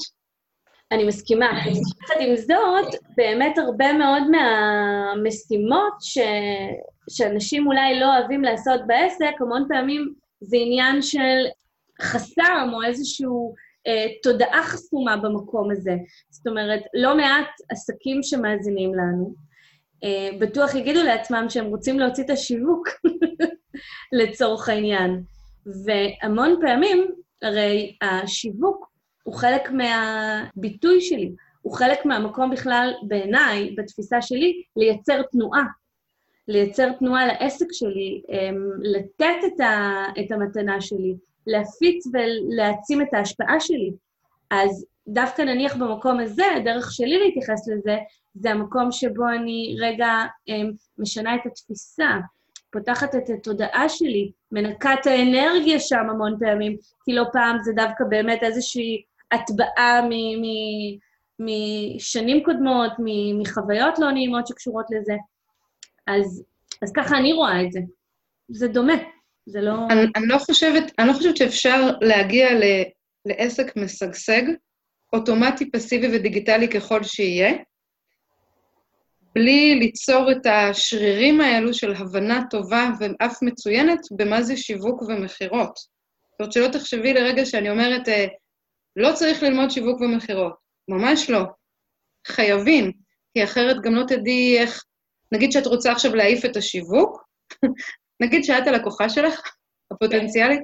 [0.92, 1.46] אני מסכימה.
[1.68, 6.18] יחד עם זאת, באמת הרבה מאוד מהמשימות ש...
[7.10, 11.46] שאנשים אולי לא אוהבים לעשות בעסק, המון פעמים זה עניין של
[12.02, 13.26] חסם או איזושהי
[13.88, 15.96] אה, תודעה חסומה במקום הזה.
[16.30, 19.34] זאת אומרת, לא מעט עסקים שמאזינים לנו,
[20.04, 22.88] אה, בטוח יגידו לעצמם שהם רוצים להוציא את השיווק
[24.20, 25.22] לצורך העניין.
[25.86, 27.08] והמון פעמים,
[27.42, 28.88] הרי השיווק
[29.28, 35.64] הוא חלק מהביטוי שלי, הוא חלק מהמקום בכלל, בעיניי, בתפיסה שלי, לייצר תנועה.
[36.48, 41.16] לייצר תנועה לעסק שלי, אמ, לתת את, ה, את המתנה שלי,
[41.48, 43.92] להפיץ ולהעצים את ההשפעה שלי.
[44.52, 47.98] אז דווקא נניח במקום הזה, הדרך שלי להתייחס לזה,
[48.36, 50.10] זה המקום שבו אני רגע
[50.48, 52.10] אמ, משנה את התפיסה,
[52.72, 58.04] פותחת את התודעה שלי, מנקה את האנרגיה שם המון פעמים, כי לא פעם זה דווקא
[58.10, 60.02] באמת איזושהי הטבעה
[61.40, 62.92] משנים קודמות,
[63.42, 65.14] מחוויות לא נעימות שקשורות לזה.
[66.08, 66.44] אז,
[66.84, 67.80] אז ככה אני רואה את זה.
[68.50, 68.94] זה דומה,
[69.46, 69.74] זה לא...
[69.90, 72.64] אני, אני, לא, חושבת, אני לא חושבת שאפשר להגיע ל,
[73.26, 74.44] לעסק משגשג,
[75.14, 77.54] אוטומטי, פסיבי ודיגיטלי ככל שיהיה,
[79.36, 85.78] בלי ליצור את השרירים האלו של הבנה טובה ואף מצוינת במה זה שיווק ומכירות.
[85.78, 88.26] זאת אומרת, שלא תחשבי לרגע שאני אומרת, אה,
[88.98, 90.54] לא צריך ללמוד שיווק ומכירות.
[90.88, 91.44] ממש לא.
[92.28, 92.92] חייבים,
[93.34, 94.84] כי אחרת גם לא תדעי איך...
[95.32, 97.24] נגיד שאת רוצה עכשיו להעיף את השיווק,
[98.24, 99.42] נגיד שאת הלקוחה שלך,
[99.94, 100.60] הפוטנציאלית,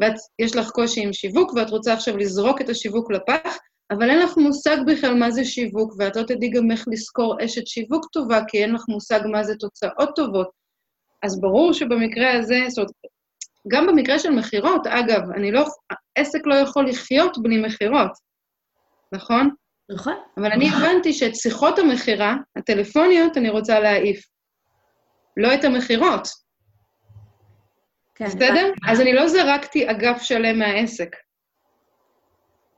[0.00, 3.58] ויש לך קושי עם שיווק, ואת רוצה עכשיו לזרוק את השיווק לפח,
[3.90, 7.66] אבל אין לך מושג בכלל מה זה שיווק, ואת לא תדעי גם איך לשכור אשת
[7.66, 10.48] שיווק טובה, כי אין לך מושג מה זה תוצאות טובות.
[11.22, 12.90] אז ברור שבמקרה הזה, זאת אומרת,
[13.68, 15.64] גם במקרה של מכירות, אגב, אני לא,
[16.14, 18.10] עסק לא יכול לחיות בלי מכירות,
[19.12, 19.50] נכון?
[19.90, 20.14] נכון.
[20.36, 24.26] אבל אני הבנתי שאת שיחות המכירה, הטלפוניות, אני רוצה להעיף.
[25.36, 26.28] לא את המכירות.
[28.14, 28.24] כן.
[28.24, 28.72] בסדר?
[28.88, 31.16] אז אני לא זרקתי אגף שלם מהעסק.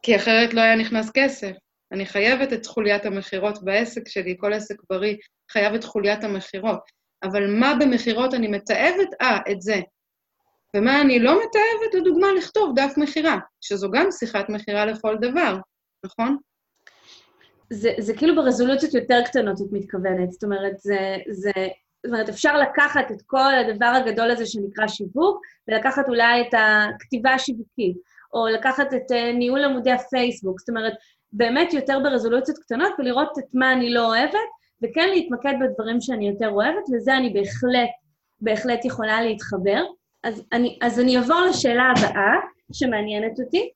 [0.03, 1.53] כי אחרת לא היה נכנס כסף.
[1.93, 5.17] אני חייבת את חוליית המכירות בעסק שלי, כל עסק בריא
[5.51, 6.81] חייב את חוליית המכירות.
[7.25, 9.09] אבל מה במכירות אני מתעבת?
[9.23, 9.81] אה, את זה.
[10.77, 11.95] ומה אני לא מתעבת?
[11.95, 15.57] לדוגמה, לכתוב דף מכירה, שזו גם שיחת מכירה לכל דבר,
[16.05, 16.37] נכון?
[17.71, 20.33] זה, זה כאילו ברזולוציות יותר קטנות, את מתכוונת.
[20.33, 21.51] זאת אומרת, זה, זה,
[22.07, 27.35] זאת אומרת, אפשר לקחת את כל הדבר הגדול הזה שנקרא שיווק, ולקחת אולי את הכתיבה
[27.35, 27.97] השיווקית,
[28.35, 30.93] או לקחת את uh, ניהול עמודי הפייסבוק, זאת אומרת,
[31.33, 34.49] באמת יותר ברזולוציות קטנות, ולראות את מה אני לא אוהבת,
[34.83, 37.91] וכן להתמקד בדברים שאני יותר אוהבת, לזה אני בהחלט,
[38.41, 39.85] בהחלט יכולה להתחבר.
[40.27, 42.35] אז אני, אז אני אעבור לשאלה הבאה,
[42.73, 43.71] שמעניינת אותי,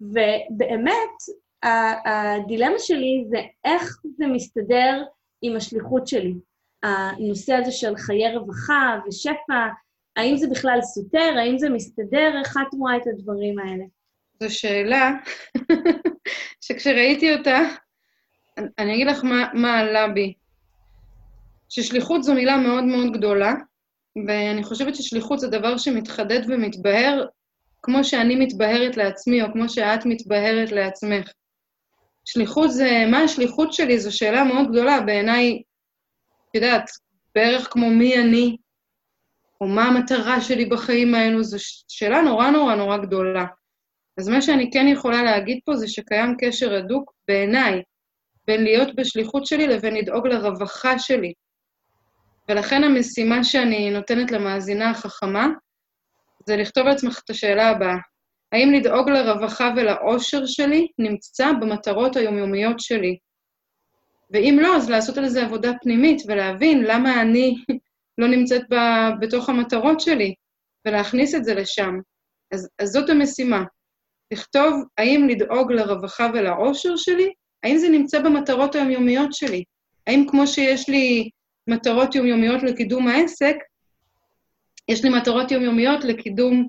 [0.00, 1.16] ובאמת,
[1.62, 5.04] הדילמה שלי זה איך זה מסתדר
[5.42, 6.34] עם השליחות שלי.
[6.82, 9.68] הנושא הזה של חיי רווחה ושפע,
[10.16, 13.84] האם זה בכלל סותר, האם זה מסתדר, איך את רואה את הדברים האלה?
[14.42, 15.12] זו שאלה
[16.64, 17.58] שכשראיתי אותה,
[18.78, 20.34] אני אגיד לך מה, מה עלה בי.
[21.68, 23.54] ששליחות זו מילה מאוד מאוד גדולה,
[24.26, 27.26] ואני חושבת ששליחות זה דבר שמתחדד ומתבהר
[27.82, 31.32] כמו שאני מתבהרת לעצמי, או כמו שאת מתבהרת לעצמך.
[32.24, 33.98] שליחות זה, מה השליחות שלי?
[33.98, 35.00] זו שאלה מאוד גדולה.
[35.00, 35.62] בעיניי,
[36.50, 36.90] את יודעת,
[37.34, 38.56] בערך כמו מי אני,
[39.60, 41.56] או מה המטרה שלי בחיים האלו, זו
[41.88, 43.46] שאלה נורא נורא נורא גדולה.
[44.18, 47.82] אז מה שאני כן יכולה להגיד פה זה שקיים קשר הדוק, בעיניי,
[48.46, 51.32] בין להיות בשליחות שלי לבין לדאוג לרווחה שלי.
[52.48, 55.48] ולכן המשימה שאני נותנת למאזינה החכמה,
[56.46, 57.96] זה לכתוב לעצמך את השאלה הבאה:
[58.52, 63.18] האם לדאוג לרווחה ולאושר שלי נמצא במטרות היומיומיות שלי?
[64.30, 67.54] ואם לא, אז לעשות על זה עבודה פנימית ולהבין למה אני
[68.18, 68.74] לא נמצאת ב,
[69.20, 70.34] בתוך המטרות שלי,
[70.86, 71.94] ולהכניס את זה לשם.
[72.52, 73.64] אז, אז זאת המשימה,
[74.32, 79.64] לכתוב האם לדאוג לרווחה ולעושר שלי, האם זה נמצא במטרות היומיומיות שלי?
[80.06, 81.30] האם כמו שיש לי
[81.70, 83.56] מטרות יומיומיות לקידום העסק,
[84.88, 86.68] יש לי מטרות יומיומיות לקידום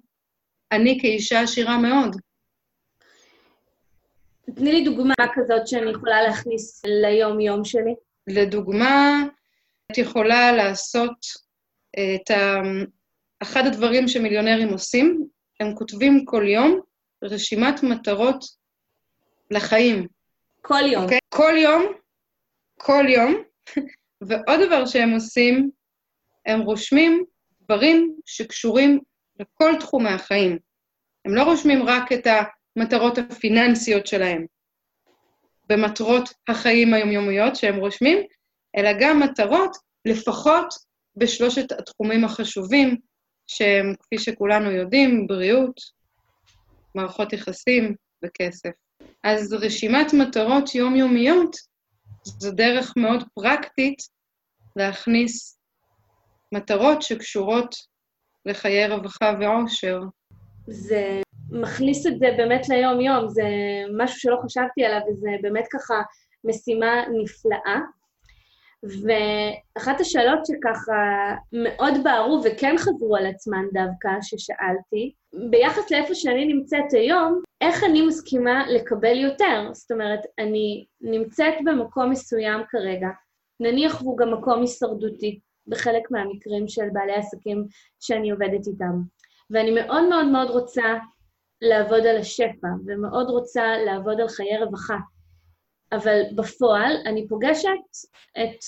[0.71, 2.15] אני כאישה עשירה מאוד.
[4.55, 7.95] תני לי דוגמה כזאת שאני יכולה להכניס ליום-יום שלי.
[8.27, 9.23] לדוגמה,
[9.91, 11.25] את יכולה לעשות
[11.93, 12.61] את ה...
[13.41, 15.27] אחד הדברים שמיליונרים עושים,
[15.59, 16.79] הם כותבים כל יום
[17.23, 18.45] רשימת מטרות
[19.51, 20.07] לחיים.
[20.61, 21.01] כל יום.
[21.01, 21.03] Okay?
[21.03, 21.19] אוקיי?
[21.29, 21.93] כל יום,
[22.77, 23.43] כל יום,
[24.27, 25.69] ועוד דבר שהם עושים,
[26.45, 27.25] הם רושמים
[27.62, 28.99] דברים שקשורים
[29.39, 30.57] לכל תחומי החיים.
[31.25, 32.27] הם לא רושמים רק את
[32.77, 34.45] המטרות הפיננסיות שלהם
[35.69, 38.17] במטרות החיים היומיומיות שהם רושמים,
[38.77, 40.73] אלא גם מטרות לפחות
[41.15, 42.97] בשלושת התחומים החשובים,
[43.47, 45.81] שהם, כפי שכולנו יודעים, בריאות,
[46.95, 48.69] מערכות יחסים וכסף.
[49.23, 51.55] אז רשימת מטרות יומיומיות
[52.23, 53.97] זו דרך מאוד פרקטית
[54.75, 55.60] להכניס
[56.51, 57.75] מטרות שקשורות
[58.45, 59.99] לחיי רווחה ועושר.
[60.67, 63.43] זה מכניס את זה באמת ליום-יום, זה
[63.97, 65.93] משהו שלא חשבתי עליו, וזה באמת ככה
[66.43, 67.79] משימה נפלאה.
[68.84, 75.13] ואחת השאלות שככה מאוד בערו וכן חזרו על עצמן דווקא, ששאלתי,
[75.49, 79.69] ביחס לאיפה שאני נמצאת היום, איך אני מסכימה לקבל יותר?
[79.74, 83.08] זאת אומרת, אני נמצאת במקום מסוים כרגע,
[83.60, 87.65] נניח והוא גם מקום הישרדותי, בחלק מהמקרים של בעלי עסקים
[88.00, 89.02] שאני עובדת איתם.
[89.50, 90.84] ואני מאוד מאוד מאוד רוצה
[91.62, 94.97] לעבוד על השפע, ומאוד רוצה לעבוד על חיי רווחה.
[95.91, 97.69] אבל בפועל אני פוגשת
[98.38, 98.60] את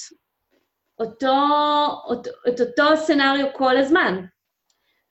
[1.00, 1.36] אותו,
[2.14, 4.26] את, את אותו סצנריו כל הזמן.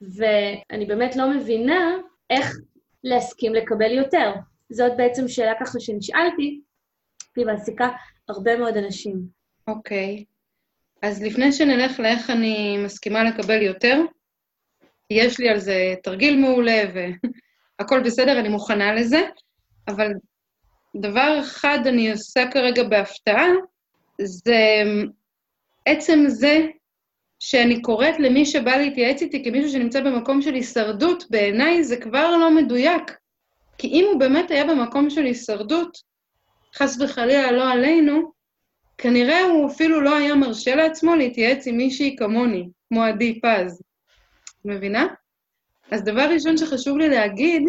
[0.01, 1.97] ואני באמת לא מבינה
[2.31, 2.57] איך
[3.05, 4.33] להסכים לקבל יותר.
[4.71, 6.61] זאת בעצם שאלה ככה שנשאלתי,
[7.37, 7.89] והיא מעסיקה
[8.29, 9.23] הרבה מאוד אנשים.
[9.67, 10.25] אוקיי.
[10.29, 10.33] Okay.
[11.03, 14.01] אז לפני שנלך לאיך אני מסכימה לקבל יותר,
[15.11, 16.83] יש לי על זה תרגיל מעולה
[17.79, 19.21] והכל בסדר, אני מוכנה לזה,
[19.89, 20.13] אבל
[20.97, 23.47] דבר אחד אני עושה כרגע בהפתעה,
[24.23, 24.83] זה
[25.87, 26.67] עצם זה
[27.45, 32.51] שאני קוראת למי שבא להתייעץ איתי כמישהו שנמצא במקום של הישרדות, בעיניי זה כבר לא
[32.51, 33.03] מדויק.
[33.79, 35.99] כי אם הוא באמת היה במקום של הישרדות,
[36.75, 38.33] חס וחלילה לא עלינו,
[38.99, 43.83] כנראה הוא אפילו לא היה מרשה לעצמו להתייעץ עם מישהי כמוני, כמו עדי פז.
[44.65, 45.07] מבינה?
[45.91, 47.63] אז דבר ראשון שחשוב לי להגיד,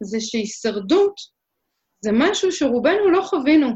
[0.00, 1.14] זה שהישרדות
[2.00, 3.68] זה משהו שרובנו לא חווינו.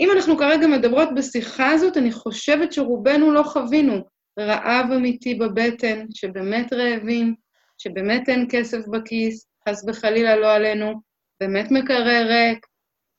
[0.00, 4.04] אם אנחנו כרגע מדברות בשיחה הזאת, אני חושבת שרובנו לא חווינו
[4.38, 7.34] רעב אמיתי בבטן, שבאמת רעבים,
[7.78, 10.92] שבאמת אין כסף בכיס, חס וחלילה לא עלינו,
[11.40, 12.66] באמת מקרר ריק.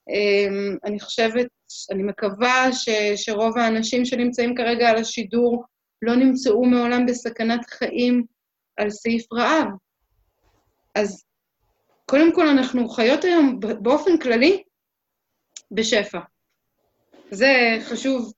[0.10, 1.48] אמ, אני חושבת,
[1.92, 5.66] אני מקווה ש, שרוב האנשים שנמצאים כרגע על השידור
[6.02, 8.24] לא נמצאו מעולם בסכנת חיים
[8.78, 9.68] על סעיף רעב.
[10.96, 11.24] אז
[12.06, 14.64] קודם כל, אנחנו חיות היום באופן כללי
[15.72, 16.20] בשפע.
[17.34, 18.34] זה חשוב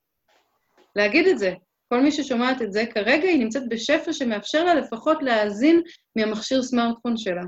[0.95, 1.53] להגיד את זה.
[1.89, 5.81] כל מי ששומעת את זה כרגע, היא נמצאת בשפע שמאפשר לה לפחות להאזין
[6.15, 7.43] מהמכשיר סמארטפון שלה.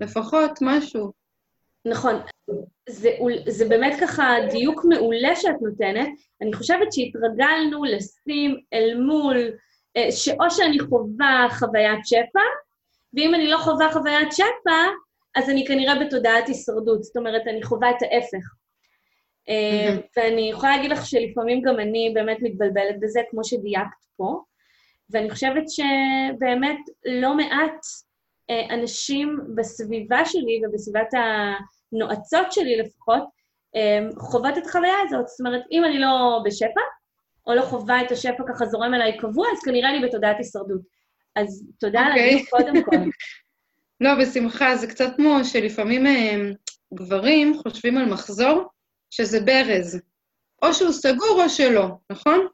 [0.00, 1.12] לפחות משהו.
[1.84, 2.14] נכון.
[2.88, 3.10] זה,
[3.46, 6.08] זה באמת ככה דיוק מעולה שאת נותנת.
[6.42, 9.36] אני חושבת שהתרגלנו לשים אל מול,
[9.96, 12.40] אה, שאו שאני חווה חוויית שפע,
[13.14, 14.80] ואם אני לא חווה חוויית שפע,
[15.36, 17.02] אז אני כנראה בתודעת הישרדות.
[17.02, 18.59] זאת אומרת, אני חווה את ההפך.
[19.48, 20.00] Mm-hmm.
[20.16, 24.42] ואני יכולה להגיד לך שלפעמים גם אני באמת מתבלבלת בזה, כמו שדייקת פה,
[25.10, 27.80] ואני חושבת שבאמת לא מעט
[28.50, 31.08] אה, אנשים בסביבה שלי ובסביבת
[31.92, 33.22] הנועצות שלי לפחות,
[33.76, 35.26] אה, חוות את החוויה הזאת.
[35.26, 36.80] זאת אומרת, אם אני לא בשפע,
[37.46, 40.80] או לא חווה את השפע ככה זורם אליי קבוע, אז כנראה אני בתודעת הישרדות.
[41.36, 42.72] אז תודה על הדיוק אוקיי.
[42.72, 42.96] קודם כל.
[44.04, 46.04] לא, בשמחה, זה קצת כמו שלפעמים
[46.94, 48.62] גברים חושבים על מחזור,
[49.10, 50.00] שזה ברז.
[50.62, 52.46] או שהוא סגור או שלא, נכון?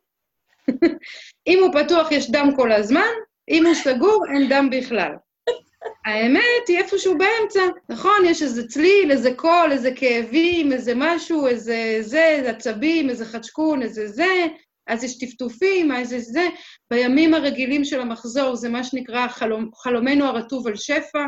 [1.48, 3.12] אם הוא פתוח יש דם כל הזמן,
[3.50, 5.12] אם הוא סגור אין דם בכלל.
[6.06, 8.24] האמת היא איפשהו באמצע, נכון?
[8.24, 13.82] יש איזה צליל, איזה קול, איזה כאבים, איזה משהו, איזה זה, איזה עצבים, איזה חדשקון,
[13.82, 14.46] איזה זה,
[14.86, 16.48] אז יש טפטופים, איזה זה.
[16.90, 19.26] בימים הרגילים של המחזור זה מה שנקרא
[19.74, 21.26] חלומנו הרטוב על שפע,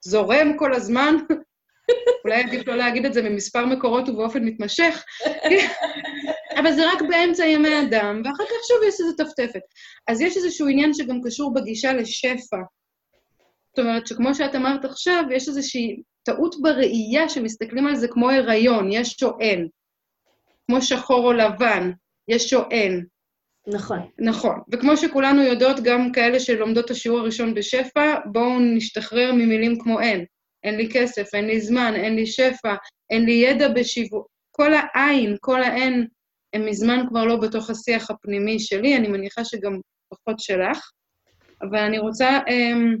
[0.00, 1.16] זורם כל הזמן,
[2.24, 5.04] אולי עדיף לא להגיד את זה ממספר מקורות ובאופן מתמשך,
[6.58, 9.62] אבל זה רק באמצע ימי אדם, ואחר כך שוב יש איזו טפטפת.
[10.08, 12.56] אז יש איזשהו עניין שגם קשור בגישה לשפע.
[13.76, 18.92] זאת אומרת, שכמו שאת אמרת עכשיו, יש איזושהי טעות בראייה שמסתכלים על זה כמו הריון,
[18.92, 19.68] יש או אין.
[20.66, 21.90] כמו שחור או לבן,
[22.28, 23.04] יש או אין.
[23.66, 23.98] נכון.
[24.18, 24.60] נכון.
[24.72, 30.24] וכמו שכולנו יודעות, גם כאלה שלומדות את השיעור הראשון בשפע, בואו נשתחרר ממילים כמו אין.
[30.64, 32.74] אין לי כסף, אין לי זמן, אין לי שפע,
[33.10, 34.28] אין לי ידע בשיווק.
[34.50, 36.06] כל העין, כל האין,
[36.54, 40.90] הם מזמן כבר לא בתוך השיח הפנימי שלי, אני מניחה שגם פחות שלך.
[41.62, 42.98] אבל אני רוצה um,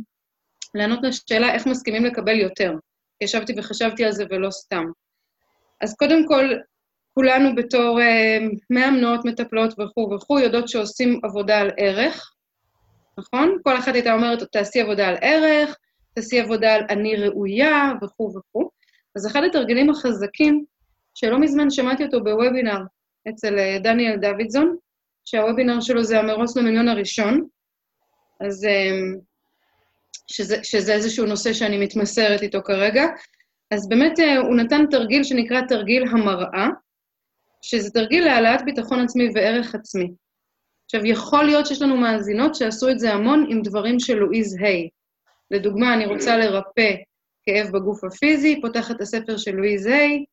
[0.74, 2.72] לענות לשאלה איך מסכימים לקבל יותר.
[3.20, 4.84] ישבתי וחשבתי על זה ולא סתם.
[5.80, 6.44] אז קודם כל,
[7.14, 12.34] כולנו בתור uh, מאמנות, מטפלות וכו' וכו', יודעות שעושים עבודה על ערך,
[13.18, 13.58] נכון?
[13.62, 15.76] כל אחת הייתה אומרת, תעשי עבודה על ערך,
[16.14, 18.70] תעשי עבודה על אני ראויה וכו' וכו'.
[19.16, 20.64] אז אחד התרגילים החזקים,
[21.14, 22.78] שלא מזמן שמעתי אותו בוובינר
[23.28, 24.76] אצל uh, דניאל דוידזון,
[25.24, 27.46] שהוובינר שלו זה המרוץ למיליון הראשון,
[28.40, 29.20] אז um,
[30.26, 33.04] שזה, שזה איזשהו נושא שאני מתמסרת איתו כרגע.
[33.70, 36.68] אז באמת uh, הוא נתן תרגיל שנקרא תרגיל המראה,
[37.62, 40.10] שזה תרגיל להעלאת ביטחון עצמי וערך עצמי.
[40.84, 44.88] עכשיו, יכול להיות שיש לנו מאזינות שעשו את זה המון עם דברים של לואיז היי.
[45.54, 46.94] לדוגמה, אני רוצה לרפא
[47.46, 50.24] כאב בגוף הפיזי, פותחת את הספר של לואיז היי,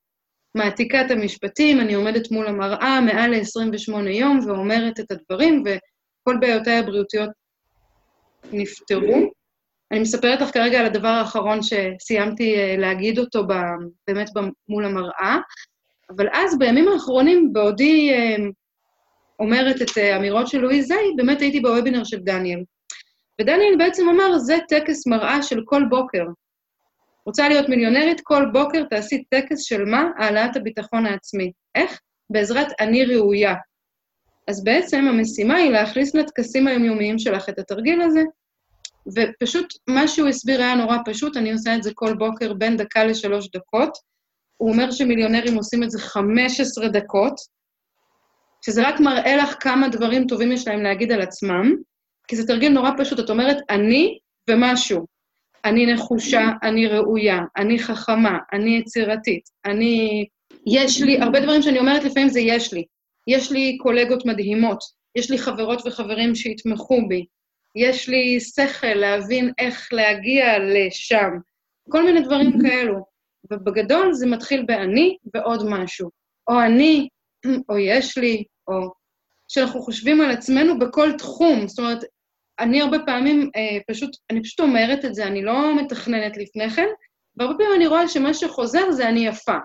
[0.55, 6.77] מעתיקה את המשפטים, אני עומדת מול המראה מעל ל-28 יום ואומרת את הדברים, וכל בעיותיי
[6.77, 7.29] הבריאותיות
[8.51, 9.31] נפתרו.
[9.91, 13.43] אני מספרת לך כרגע על הדבר האחרון שסיימתי אה, להגיד אותו
[14.07, 14.29] באמת
[14.69, 15.37] מול המראה,
[16.15, 18.35] אבל אז, בימים האחרונים, בעודי אה,
[19.39, 22.63] אומרת את אה, האמירות של לואי זי, באמת הייתי בוובינר של דניאל.
[23.41, 26.23] ודניאל בעצם אמר, זה טקס מראה של כל בוקר.
[27.25, 28.21] רוצה להיות מיליונרית?
[28.23, 30.03] כל בוקר תעשי טקס של מה?
[30.17, 31.51] העלאת הביטחון העצמי.
[31.75, 31.99] איך?
[32.29, 33.55] בעזרת אני ראויה.
[34.47, 38.23] אז בעצם המשימה היא להכניס לטקסים היומיומיים שלך את התרגיל הזה,
[39.15, 43.03] ופשוט מה שהוא הסביר היה נורא פשוט, אני עושה את זה כל בוקר בין דקה
[43.03, 43.97] לשלוש דקות.
[44.57, 47.33] הוא אומר שמיליונרים עושים את זה 15 דקות,
[48.65, 51.75] שזה רק מראה לך כמה דברים טובים יש להם להגיד על עצמם,
[52.27, 53.19] כי זה תרגיל נורא פשוט.
[53.19, 54.17] את אומרת, אני
[54.49, 55.05] ומשהו.
[55.65, 60.25] אני נחושה, אני ראויה, אני חכמה, אני יצירתית, אני...
[60.67, 62.83] יש לי, הרבה דברים שאני אומרת לפעמים זה יש לי.
[63.27, 64.79] יש לי קולגות מדהימות,
[65.15, 67.25] יש לי חברות וחברים שיתמכו בי,
[67.75, 71.29] יש לי שכל להבין איך להגיע לשם,
[71.89, 73.05] כל מיני דברים כאלו.
[73.51, 76.09] ובגדול זה מתחיל באני ועוד משהו.
[76.49, 77.07] או אני,
[77.69, 79.00] או יש לי, או...
[79.53, 81.67] שאנחנו חושבים על עצמנו בכל תחום.
[81.67, 82.03] זאת אומרת,
[82.59, 86.87] אני הרבה פעמים אה, פשוט, אני פשוט אומרת את זה, אני לא מתכננת לפני כן,
[87.37, 89.57] והרבה פעמים אני רואה שמה שחוזר זה אני יפה.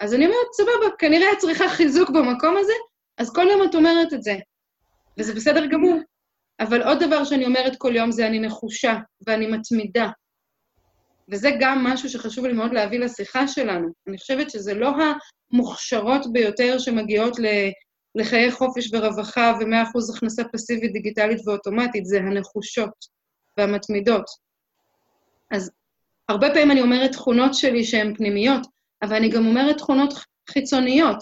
[0.00, 2.72] אז אני אומרת, סבבה, כנראה את צריכה חיזוק במקום הזה,
[3.18, 4.34] אז כל יום את אומרת את זה.
[5.18, 6.00] וזה בסדר גמור.
[6.60, 10.10] אבל עוד דבר שאני אומרת כל יום זה אני נחושה ואני מתמידה.
[11.28, 13.88] וזה גם משהו שחשוב לי מאוד להביא לשיחה שלנו.
[14.08, 14.90] אני חושבת שזה לא
[15.52, 17.38] המוכשרות ביותר שמגיעות
[18.14, 22.90] לחיי חופש ורווחה ו-100% הכנסה פסיבית, דיגיטלית ואוטומטית, זה הנחושות
[23.58, 24.24] והמתמידות.
[25.50, 25.70] אז
[26.28, 28.66] הרבה פעמים אני אומרת תכונות שלי שהן פנימיות,
[29.02, 30.14] אבל אני גם אומרת תכונות
[30.50, 31.18] חיצוניות,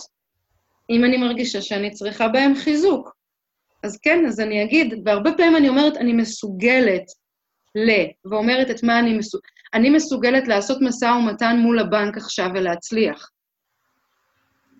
[0.90, 3.18] אם אני מרגישה שאני צריכה בהן חיזוק.
[3.82, 7.04] אז כן, אז אני אגיד, והרבה פעמים אני אומרת, אני מסוגלת
[7.74, 7.90] ל,
[8.30, 9.50] ואומרת את מה אני מסוגלת.
[9.74, 13.30] אני מסוגלת לעשות משא ומתן מול הבנק עכשיו ולהצליח.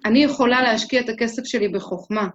[0.05, 2.29] אני יכולה להשקיע את הכסף שלי בחוכמה.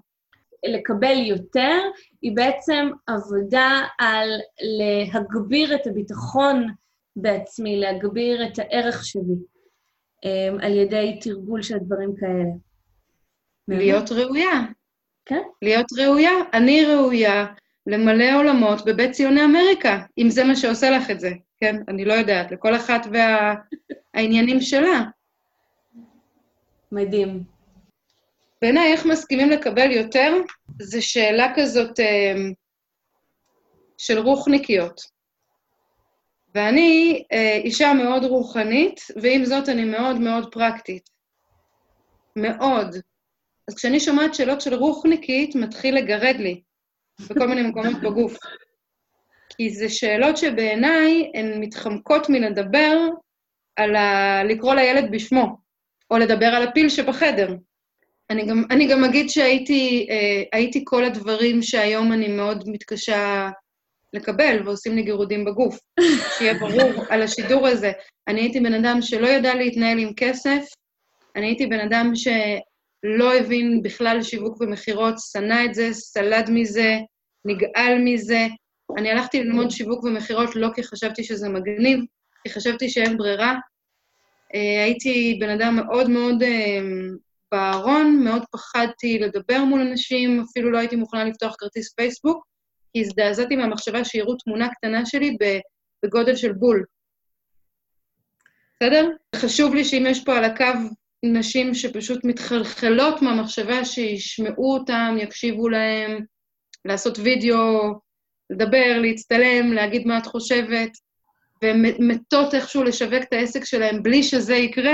[0.65, 1.79] לקבל יותר
[2.21, 4.29] היא בעצם עבודה על
[4.61, 6.67] להגביר את הביטחון
[7.15, 9.35] בעצמי, להגביר את הערך שלי,
[10.25, 12.49] אמ, על ידי תרגול של דברים כאלה.
[13.67, 14.61] להיות ראויה.
[15.25, 15.41] כן.
[15.61, 16.31] להיות ראויה.
[16.53, 17.45] אני ראויה
[17.87, 21.31] למלא עולמות בבית ציוני אמריקה, אם זה מה שעושה לך את זה.
[21.59, 24.61] כן, אני לא יודעת, לכל אחת והעניינים וה...
[24.61, 25.03] שלה.
[26.91, 27.52] מדהים.
[28.63, 30.33] בעיניי, איך מסכימים לקבל יותר,
[30.81, 32.33] זו שאלה כזאת אה,
[33.97, 35.01] של רוחניקיות.
[36.55, 41.09] ואני אה, אישה מאוד רוחנית, ועם זאת אני מאוד מאוד פרקטית.
[42.35, 42.95] מאוד.
[43.67, 46.61] אז כשאני שומעת שאלות של רוחניקית, מתחיל לגרד לי
[47.29, 48.37] בכל מיני מקומות בגוף.
[49.57, 52.97] כי זה שאלות שבעיניי הן מתחמקות מלדבר
[53.75, 54.43] על ה...
[54.43, 55.57] לקרוא לילד בשמו,
[56.11, 57.55] או לדבר על הפיל שבחדר.
[58.33, 60.07] אני גם, אני גם אגיד שהייתי
[60.53, 63.49] אה, כל הדברים שהיום אני מאוד מתקשה
[64.13, 65.79] לקבל ועושים לי גירודים בגוף.
[66.37, 67.91] שיהיה ברור על השידור הזה.
[68.27, 70.65] אני הייתי בן אדם שלא ידע להתנהל עם כסף,
[71.35, 76.97] אני הייתי בן אדם שלא הבין בכלל שיווק ומכירות, שנא את זה, סלד מזה,
[77.45, 78.47] נגעל מזה.
[78.97, 81.99] אני הלכתי ללמוד שיווק ומכירות לא כי חשבתי שזה מגניב,
[82.43, 83.55] כי חשבתי שאין ברירה.
[84.55, 86.79] אה, הייתי בן אדם מאוד מאוד אה,
[87.53, 92.45] בארון, מאוד פחדתי לדבר מול אנשים, אפילו לא הייתי מוכנה לפתוח כרטיס פייסבוק,
[92.93, 95.37] כי הזדעזעתי מהמחשבה שיראו תמונה קטנה שלי
[96.05, 96.85] בגודל של בול.
[98.75, 99.09] בסדר?
[99.35, 100.65] חשוב לי שאם יש פה על הקו
[101.23, 106.25] נשים שפשוט מתחלחלות מהמחשבה שישמעו אותם, יקשיבו להם,
[106.85, 107.93] לעשות וידאו,
[108.49, 110.91] לדבר, להצטלם, להגיד מה את חושבת,
[111.63, 114.93] ומתות איכשהו לשווק את העסק שלהם בלי שזה יקרה,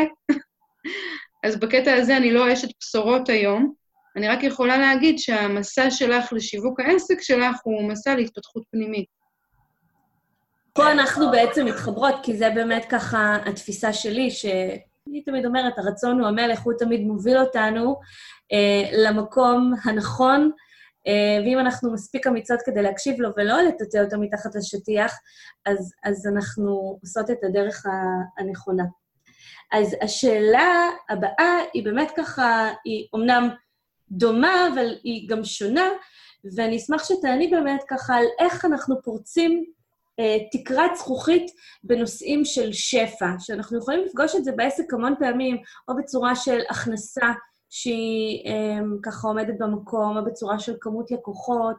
[1.44, 3.74] אז בקטע הזה אני לא אשת בשורות היום.
[4.16, 9.20] אני רק יכולה להגיד שהמסע שלך לשיווק העסק שלך הוא מסע להתפתחות פנימית.
[10.74, 16.28] פה אנחנו בעצם מתחברות, כי זה באמת ככה התפיסה שלי, שאני תמיד אומרת, הרצון הוא
[16.28, 18.00] המלך, הוא תמיד מוביל אותנו
[18.52, 20.52] אה, למקום הנכון,
[21.08, 25.14] אה, ואם אנחנו מספיק אמיצות כדי להקשיב לו ולא לטאטא אותו מתחת לשטיח,
[25.66, 27.86] אז, אז אנחנו עושות את הדרך
[28.38, 28.84] הנכונה.
[29.72, 33.50] אז השאלה הבאה היא באמת ככה, היא אומנם
[34.12, 35.90] דומה, אבל היא גם שונה,
[36.56, 39.66] ואני אשמח שתעני באמת ככה על איך אנחנו פורצים
[40.20, 41.52] אה, תקרת זכוכית
[41.84, 45.58] בנושאים של שפע, שאנחנו יכולים לפגוש את זה בעסק המון פעמים,
[45.88, 47.28] או בצורה של הכנסה
[47.70, 51.76] שהיא אה, ככה עומדת במקום, או בצורה של כמות לקוחות,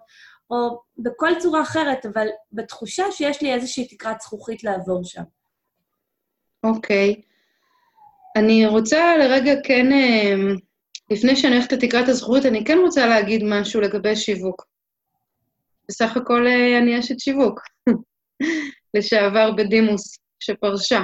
[0.51, 5.23] או בכל צורה אחרת, אבל בתחושה שיש לי איזושהי תקרת זכוכית לעבור שם.
[6.65, 7.15] אוקיי.
[7.19, 7.30] Okay.
[8.37, 10.35] אני רוצה לרגע כן, אה,
[11.11, 14.65] לפני שאני הולכת לתקרת הזכוכית, אני כן רוצה להגיד משהו לגבי שיווק.
[15.89, 17.61] בסך הכל אה, אני אשת שיווק,
[18.95, 21.03] לשעבר בדימוס, שפרשה.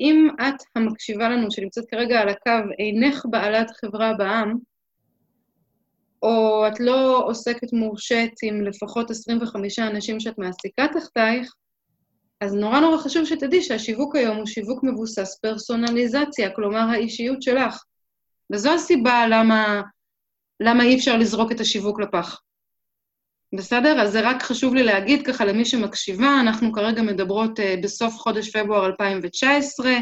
[0.00, 4.54] אם את המקשיבה לנו, שנמצאת כרגע על הקו, אינך בעלת חברה בעם,
[6.22, 11.52] או את לא עוסקת מורשית עם לפחות 25 אנשים שאת מעסיקה תחתייך,
[12.40, 17.84] אז נורא נורא חשוב שתדעי שהשיווק היום הוא שיווק מבוסס פרסונליזציה, כלומר האישיות שלך.
[18.52, 19.82] וזו הסיבה למה,
[20.60, 22.40] למה אי אפשר לזרוק את השיווק לפח.
[23.54, 24.02] בסדר?
[24.02, 28.56] אז זה רק חשוב לי להגיד ככה למי שמקשיבה, אנחנו כרגע מדברות uh, בסוף חודש
[28.56, 29.92] פברואר 2019.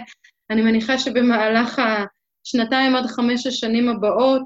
[0.51, 1.83] אני מניחה שבמהלך
[2.47, 4.45] השנתיים עד חמש השנים הבאות,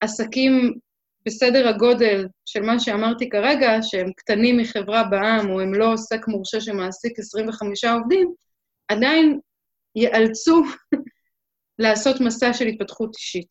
[0.00, 0.78] עסקים
[1.26, 6.60] בסדר הגודל של מה שאמרתי כרגע, שהם קטנים מחברה בעם, או הם לא עוסק מורשה
[6.60, 8.32] שמעסיק 25 עובדים,
[8.88, 9.38] עדיין
[9.96, 10.62] ייאלצו
[11.78, 13.50] לעשות מסע של התפתחות אישית.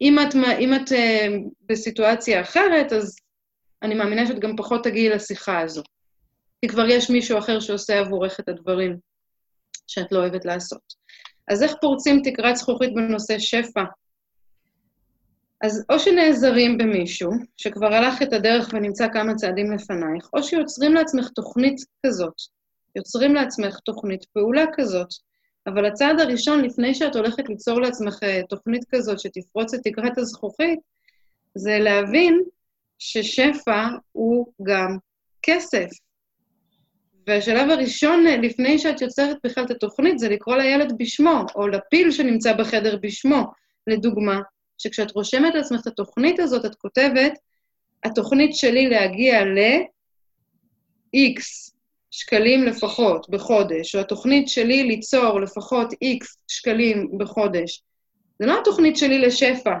[0.00, 1.32] אם את, אם את uh,
[1.68, 3.16] בסיטואציה אחרת, אז
[3.82, 5.82] אני מאמינה שאת גם פחות תגיעי לשיחה הזו.
[6.60, 8.96] כי כבר יש מישהו אחר שעושה עבורך את הדברים
[9.86, 10.82] שאת לא אוהבת לעשות.
[11.48, 13.82] אז איך פורצים תקרת זכוכית בנושא שפע?
[15.62, 21.28] אז או שנעזרים במישהו שכבר הלך את הדרך ונמצא כמה צעדים לפנייך, או שיוצרים לעצמך
[21.28, 22.34] תוכנית כזאת.
[22.96, 25.08] יוצרים לעצמך תוכנית פעולה כזאת.
[25.66, 30.78] אבל הצעד הראשון, לפני שאת הולכת ליצור לעצמך אה, תוכנית כזאת שתפרוץ את תקרת הזכוכית,
[31.54, 32.42] זה להבין
[32.98, 34.98] ששפע הוא גם
[35.42, 35.86] כסף.
[37.26, 42.10] והשלב הראשון, אה, לפני שאת יוצרת בכלל את התוכנית, זה לקרוא לילד בשמו, או לפיל
[42.10, 43.44] שנמצא בחדר בשמו.
[43.86, 44.40] לדוגמה,
[44.82, 47.38] שכשאת רושמת לעצמך את התוכנית הזאת, את כותבת,
[48.04, 49.82] התוכנית שלי להגיע ל-X
[52.10, 57.82] שקלים לפחות בחודש, או התוכנית שלי ליצור לפחות X שקלים בחודש.
[58.38, 59.74] זה לא התוכנית שלי לשפע.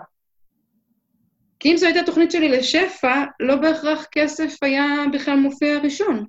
[1.60, 6.26] כי אם זו הייתה תוכנית שלי לשפע, לא בהכרח כסף היה בכלל מופיע ראשון.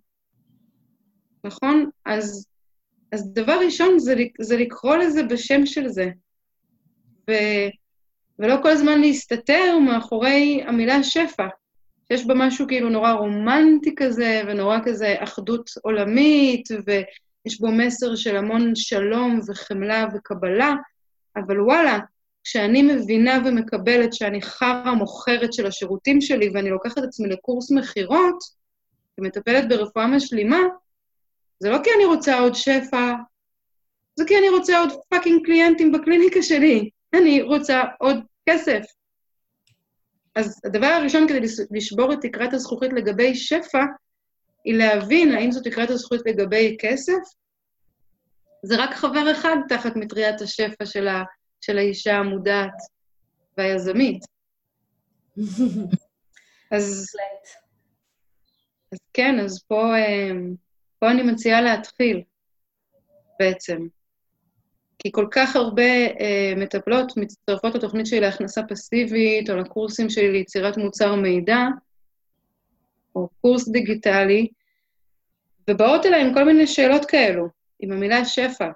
[1.43, 1.89] נכון?
[2.05, 2.47] אז,
[3.11, 6.09] אז דבר ראשון זה, זה לקרוא לזה בשם של זה.
[7.29, 7.33] ו...
[8.39, 11.47] ולא כל הזמן להסתתר מאחורי המילה שפע,
[12.07, 18.35] שיש בה משהו כאילו נורא רומנטי כזה, ונורא כזה אחדות עולמית, ויש בו מסר של
[18.37, 20.73] המון שלום וחמלה וקבלה,
[21.35, 21.99] אבל וואלה,
[22.43, 28.37] כשאני מבינה ומקבלת שאני חרא מוכרת של השירותים שלי, ואני לוקחת את עצמי לקורס מכירות,
[29.17, 30.59] ומטפלת ברפואה משלימה,
[31.59, 33.13] זה לא כי אני רוצה עוד שפע,
[34.15, 36.89] זה כי אני רוצה עוד fucking קליינטים בקליניקה שלי.
[37.13, 38.17] אני רוצה עוד
[38.49, 38.81] כסף.
[40.35, 41.39] אז הדבר הראשון כדי
[41.71, 43.83] לשבור את תקרת הזכוכית לגבי שפע,
[44.65, 47.19] היא להבין האם זו תקרת הזכוכית לגבי כסף.
[48.63, 51.23] זה רק חבר אחד תחת מטריית השפע של, ה,
[51.61, 52.73] של האישה המודעת
[53.57, 54.25] והיזמית.
[56.71, 57.07] אז,
[58.91, 60.31] אז כן, אז פה, אה,
[60.99, 62.21] פה אני מציעה להתחיל,
[63.39, 63.87] בעצם.
[65.03, 70.77] כי כל כך הרבה אה, מטפלות מצטרפות לתוכנית שלי להכנסה פסיבית, או לקורסים שלי ליצירת
[70.77, 71.57] מוצר מידע,
[73.15, 74.47] או קורס דיגיטלי,
[75.69, 77.47] ובאות אליי עם כל מיני שאלות כאלו,
[77.79, 78.69] עם המילה שפע.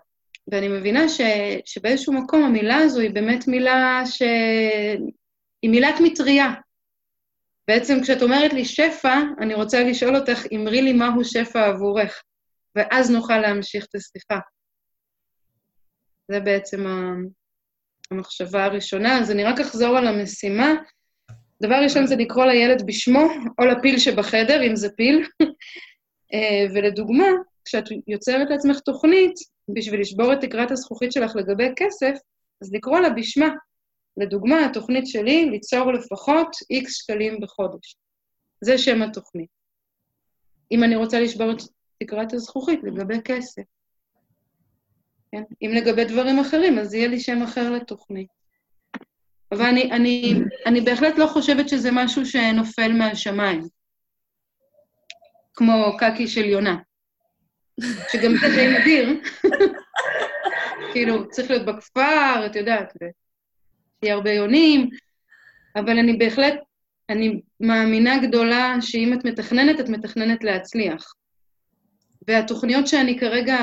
[0.48, 1.22] ואני מבינה ש,
[1.66, 4.22] שבאיזשהו מקום המילה הזו היא באמת מילה ש...
[5.62, 6.54] היא מילת מטריה.
[7.68, 12.22] בעצם כשאת אומרת לי שפע, אני רוצה לשאול אותך, אמרי לי מהו שפע עבורך,
[12.76, 14.40] ואז נוכל להמשיך את השיחה.
[16.28, 16.86] זה בעצם
[18.12, 19.20] המחשבה הראשונה.
[19.20, 20.74] אז אני רק אחזור על המשימה.
[21.62, 23.28] דבר ראשון זה לקרוא לילד בשמו,
[23.60, 25.28] או לפיל שבחדר, אם זה פיל.
[26.34, 27.28] אה, ולדוגמה,
[27.66, 29.34] כשאת יוצרת לעצמך תוכנית
[29.76, 32.14] בשביל לשבור את תקרת הזכוכית שלך לגבי כסף,
[32.62, 33.50] אז לקרוא לה בשמה.
[34.18, 37.96] לדוגמה, התוכנית שלי, ליצור לפחות איקס שקלים בחודש.
[38.62, 39.50] זה שם התוכנית.
[40.72, 41.58] אם אני רוצה לשבור את
[42.04, 43.62] תקרת הזכוכית לגבי כסף.
[45.32, 45.44] כן?
[45.62, 48.28] אם לגבי דברים אחרים, אז יהיה לי שם אחר לתוכנית.
[49.52, 50.34] אבל אני, אני,
[50.66, 53.62] אני בהחלט לא חושבת שזה משהו שנופל מהשמיים,
[55.54, 56.78] כמו קקי של יונה,
[58.12, 59.22] שגם זה די נדיר.
[60.94, 62.94] כאילו, צריך להיות בכפר, את יודעת,
[64.00, 64.90] שיהיה הרבה יונים,
[65.76, 66.54] אבל אני בהחלט,
[67.10, 71.14] אני מאמינה גדולה שאם את מתכננת, את מתכננת להצליח.
[72.28, 73.58] והתוכניות שאני כרגע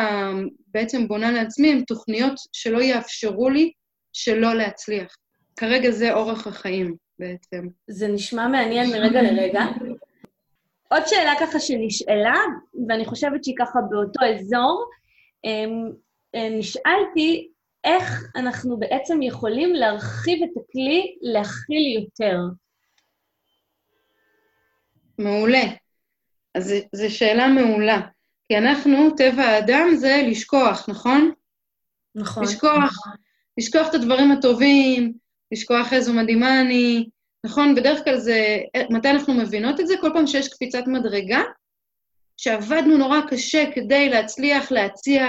[0.68, 3.72] בעצם בונה לעצמי הן תוכניות שלא יאפשרו לי
[4.12, 5.16] שלא להצליח.
[5.56, 7.68] כרגע זה אורח החיים בעצם.
[7.90, 9.64] זה נשמע מעניין מרגע לרגע.
[10.88, 12.34] עוד שאלה ככה שנשאלה,
[12.88, 14.90] ואני חושבת שהיא ככה באותו אזור,
[15.44, 15.90] אמ,
[16.34, 17.48] אה, נשאלתי
[17.84, 22.38] איך אנחנו בעצם יכולים להרחיב את הכלי להכיל יותר.
[25.18, 25.62] מעולה.
[26.54, 28.00] אז זו שאלה מעולה.
[28.54, 31.32] כי אנחנו, טבע האדם זה לשכוח, נכון?
[32.14, 32.44] נכון.
[32.44, 32.92] לשכוח,
[33.58, 35.12] לשכוח את הדברים הטובים,
[35.52, 37.08] לשכוח איזו מדהימה אני,
[37.44, 37.74] נכון?
[37.74, 38.58] בדרך כלל זה,
[38.90, 39.94] מתי אנחנו מבינות את זה?
[40.00, 41.42] כל פעם שיש קפיצת מדרגה,
[42.36, 45.26] שעבדנו נורא קשה כדי להצליח להציע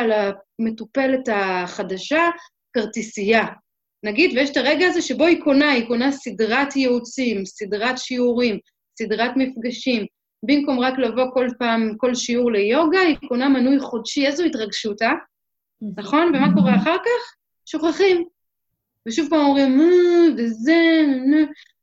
[0.59, 2.29] למטופלת החדשה
[2.73, 3.45] כרטיסייה.
[4.03, 8.59] נגיד, ויש את הרגע הזה שבו היא קונה, היא קונה סדרת ייעוצים, סדרת שיעורים,
[8.99, 10.05] סדרת מפגשים,
[10.43, 15.13] במקום רק לבוא כל פעם, כל שיעור ליוגה, היא קונה מנוי חודשי, איזו התרגשות, אה?
[15.97, 16.27] נכון?
[16.35, 17.35] ומה קורה אחר כך?
[17.65, 18.25] שוכחים.
[19.07, 20.75] ושוב פעם אומרים, אה, וזה,
[21.25, 21.37] נה.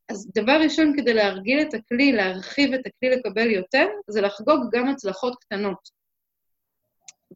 [0.09, 4.89] אז דבר ראשון, כדי להרגיל את הכלי, להרחיב את הכלי לקבל יותר, זה לחגוג גם
[4.89, 5.89] הצלחות קטנות.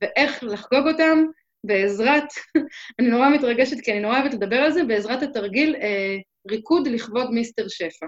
[0.01, 1.25] ואיך לחגוג אותן?
[1.65, 2.25] בעזרת,
[2.99, 6.17] אני נורא מתרגשת כי אני נורא אוהבת לדבר על זה, בעזרת התרגיל אה,
[6.51, 8.07] ריקוד לכבוד מיסטר שפע.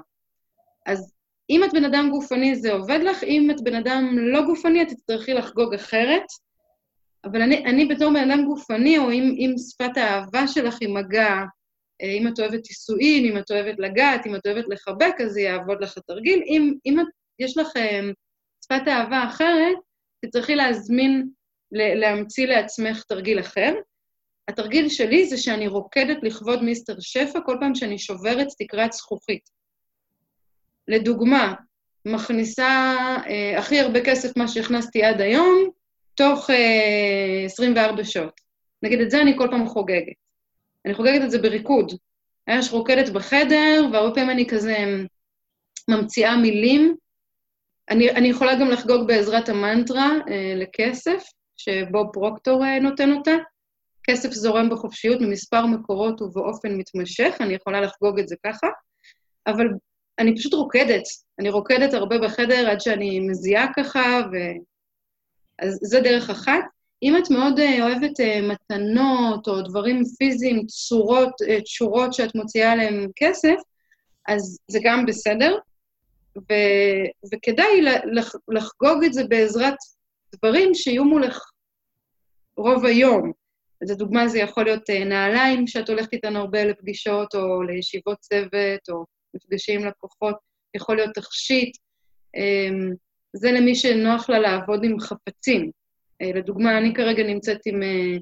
[0.87, 1.18] אז
[1.51, 4.89] אם את בן אדם גופני זה עובד לך, אם את בן אדם לא גופני את
[4.89, 6.25] תצטרכי לחגוג אחרת,
[7.25, 11.35] אבל אני, אני בתור בן אדם גופני, או אם, אם שפת האהבה שלך היא מגע,
[12.03, 15.41] אה, אם את אוהבת עיסויים, אם את אוהבת לגעת, אם את אוהבת לחבק, אז זה
[15.41, 16.43] יעבוד לך התרגיל.
[16.47, 17.07] אם, אם את,
[17.39, 18.01] יש לך אה,
[18.65, 19.77] שפת אהבה אחרת,
[20.25, 21.29] תצטרכי להזמין,
[21.73, 23.75] להמציא לעצמך תרגיל אחר.
[24.49, 29.58] התרגיל שלי זה שאני רוקדת לכבוד מיסטר שפע כל פעם שאני שוברת תקרת זכוכית.
[30.89, 31.55] לדוגמה,
[32.05, 35.71] מכניסה אה, הכי הרבה כסף מה שהכנסתי עד היום,
[36.15, 38.41] תוך אה, 24 שעות.
[38.83, 40.15] נגיד, את זה אני כל פעם חוגגת.
[40.87, 41.93] אני חוגגת את זה בריקוד.
[42.49, 44.77] יש רוקדת בחדר, והרבה פעמים אני כזה
[45.89, 46.97] ממציאה מילים.
[47.91, 51.25] אני, אני יכולה גם לחגוג בעזרת המנטרה אה, לכסף,
[51.57, 53.35] שבוב פרוקטור אה, נותן אותה.
[54.05, 58.67] כסף זורם בחופשיות ממספר מקורות ובאופן מתמשך, אני יכולה לחגוג את זה ככה,
[59.47, 59.67] אבל
[60.19, 61.05] אני פשוט רוקדת.
[61.39, 64.37] אני רוקדת הרבה בחדר עד שאני מזיעה ככה, ו...
[65.59, 66.65] אז זה דרך אחת.
[67.03, 72.73] אם את מאוד אה, אוהבת אה, מתנות או דברים פיזיים, צורות, אה, צורות שאת מוציאה
[72.73, 73.57] עליהן כסף,
[74.29, 75.59] אז זה גם בסדר.
[76.39, 76.55] ו...
[77.33, 78.35] וכדאי לח...
[78.49, 79.75] לחגוג את זה בעזרת
[80.35, 81.51] דברים שיהיו מולך
[82.57, 83.33] רוב היום.
[83.83, 89.05] אז לדוגמה, זה יכול להיות נעליים שאת הולכת איתן הרבה לפגישות, או לישיבות צוות, או
[89.35, 90.37] מפגשים עם לקוחות,
[90.75, 91.77] יכול להיות תכשיט.
[92.37, 92.93] אמ,
[93.33, 95.71] זה למי שנוח לה לעבוד עם חפצים.
[96.23, 98.17] אה, לדוגמה, אני כרגע נמצאת עם אה,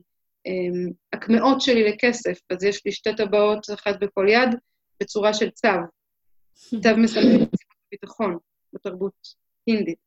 [0.46, 4.48] אמ, הקמעות שלי לכסף, אז יש לי שתי טבעות, אחת בכל יד,
[5.00, 5.68] בצורה של צו.
[6.82, 7.46] צו מסמל
[7.90, 8.38] ביטחון
[8.72, 9.12] בתרבות
[9.66, 9.98] הינדית.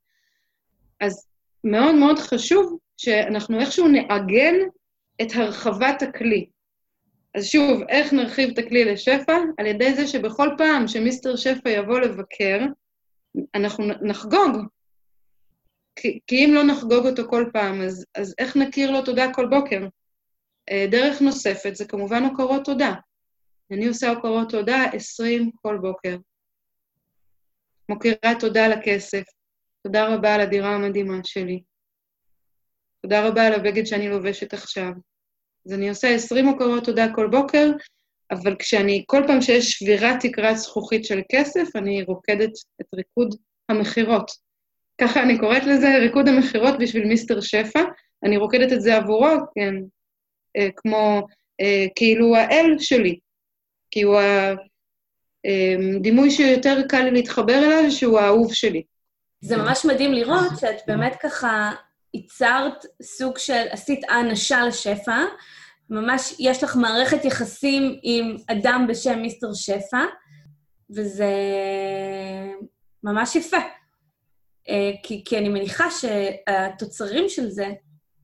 [1.00, 1.28] אז
[1.64, 4.56] מאוד מאוד חשוב שאנחנו איכשהו נעגן
[5.22, 6.50] את הרחבת הכלי.
[7.36, 9.38] אז שוב, איך נרחיב את הכלי לשפע?
[9.58, 12.60] על ידי זה שבכל פעם שמיסטר שפע יבוא לבקר,
[13.56, 14.58] אנחנו נחגוג.
[15.96, 19.46] כי, כי אם לא נחגוג אותו כל פעם, אז, אז איך נכיר לו תודה כל
[19.46, 19.88] בוקר?
[20.70, 22.94] אה, דרך נוספת זה כמובן הוקרות תודה.
[23.72, 26.18] אני עושה הוקרות תודה 20 כל בוקר.
[27.90, 29.24] מוקירה תודה על הכסף,
[29.84, 31.64] תודה רבה על הדירה המדהימה שלי,
[33.02, 34.92] תודה רבה על הבגד שאני לובשת עכשיו.
[35.66, 37.72] אז אני עושה 20 הוקרות תודה כל בוקר,
[38.32, 42.52] אבל כשאני, כל פעם שיש שבירת תקרת זכוכית של כסף, אני רוקדת
[42.82, 43.36] את ריקוד
[43.70, 44.32] המכירות.
[45.02, 47.80] ככה אני קוראת לזה, ריקוד המכירות בשביל מיסטר שפע.
[48.24, 49.74] אני רוקדת את זה עבורו, כן,
[50.58, 51.28] אה, כמו,
[51.62, 53.20] אה, כאילו האל שלי,
[53.92, 54.20] כי הוא
[55.96, 58.84] הדימוי אה, שיותר קל לי להתחבר אליו, שהוא האהוב שלי.
[59.42, 61.72] זה ממש מדהים לראות שאת באמת ככה
[62.14, 65.24] ייצרת סוג של, עשית האנשה לשפע,
[65.90, 70.06] ממש יש לך מערכת יחסים עם אדם בשם מיסטר שפע,
[70.90, 71.34] וזה
[73.04, 73.58] ממש יפה.
[74.70, 77.68] אה, כי, כי אני מניחה שהתוצרים של זה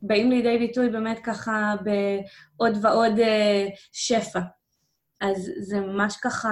[0.02, 4.40] באים לידי ביטוי באמת ככה בעוד ועוד אה, שפע.
[5.22, 6.50] אז זה ממש ככה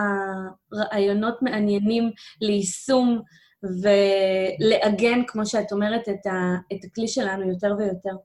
[0.73, 2.11] רעיונות מעניינים
[2.41, 3.21] ליישום
[3.63, 8.15] ולעגן, כמו שאת אומרת, את, ה, את הכלי שלנו יותר ויותר.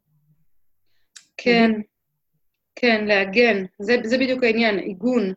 [1.37, 1.71] כן,
[2.77, 3.65] כן, לעגן.
[3.79, 5.33] זה, זה בדיוק העניין, עיגון.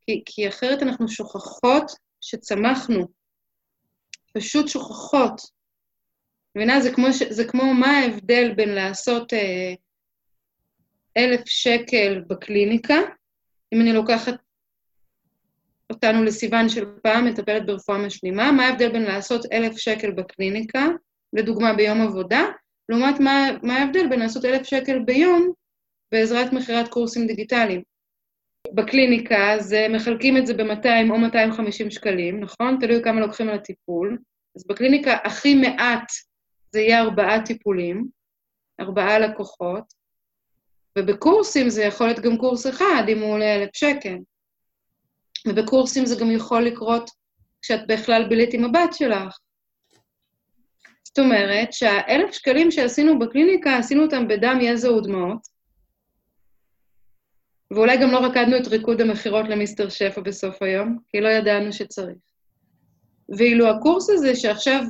[0.00, 3.06] כי, כי אחרת אנחנו שוכחות שצמחנו.
[4.32, 5.40] פשוט שוכחות.
[6.56, 6.80] מבינה?
[6.80, 6.90] זה
[7.30, 9.74] זה כמו מה ההבדל בין לעשות אה,
[11.16, 12.98] אלף שקל בקליניקה,
[13.74, 14.34] אם אני לוקחת
[15.90, 20.86] אותנו לסיוון של פעם, מטפלת ברפואה משלימה, מה ההבדל בין לעשות אלף שקל בקליניקה,
[21.32, 22.44] לדוגמה ביום עבודה,
[22.88, 25.52] לעומת מה, מה ההבדל בין לעשות אלף שקל ביום
[26.12, 27.82] בעזרת מכירת קורסים דיגיטליים.
[28.72, 32.78] בקליניקה, אז מחלקים את זה ב-200 או 250 שקלים, נכון?
[32.80, 34.18] תלוי כמה לוקחים על הטיפול.
[34.56, 36.06] אז בקליניקה הכי מעט
[36.72, 38.06] זה יהיה ארבעה טיפולים,
[38.80, 39.84] ארבעה לקוחות,
[40.98, 44.16] ובקורסים זה יכול להיות גם קורס אחד, אם הוא עולה אלף שקל.
[45.48, 47.10] ובקורסים זה גם יכול לקרות
[47.62, 49.38] כשאת בכלל בילית עם הבת שלך.
[51.04, 55.54] זאת אומרת שהאלף שקלים שעשינו בקליניקה, עשינו אותם בדם, יזע ודמעות,
[57.70, 62.16] ואולי גם לא רקדנו את ריקוד המכירות למיסטר שפע בסוף היום, כי לא ידענו שצריך.
[63.38, 64.84] ואילו הקורס הזה שעכשיו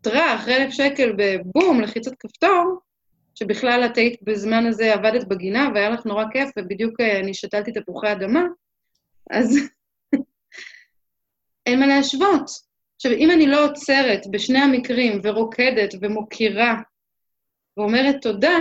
[0.00, 2.80] טראח, אלף שקל בבום, לחיצת כפתור,
[3.34, 7.72] שבכלל את היית בזמן הזה, עבדת בגינה והיה לך נורא כיף, ובדיוק אה, אני שתלתי
[7.72, 8.42] תפוחי אדמה,
[9.30, 9.58] אז
[11.68, 12.50] אין מה להשוות.
[12.96, 16.74] עכשיו, אם אני לא עוצרת בשני המקרים ורוקדת ומוקירה
[17.76, 18.58] ואומרת תודה,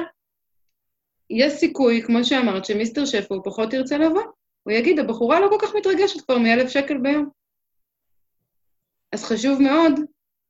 [1.30, 4.24] יש סיכוי, כמו שאמרת, שמיסטר שפו הוא פחות ירצה לבוא.
[4.64, 7.30] הוא יגיד, הבחורה לא כל כך מתרגשת כבר מאלף שקל ביום.
[9.12, 9.99] אז חשוב מאוד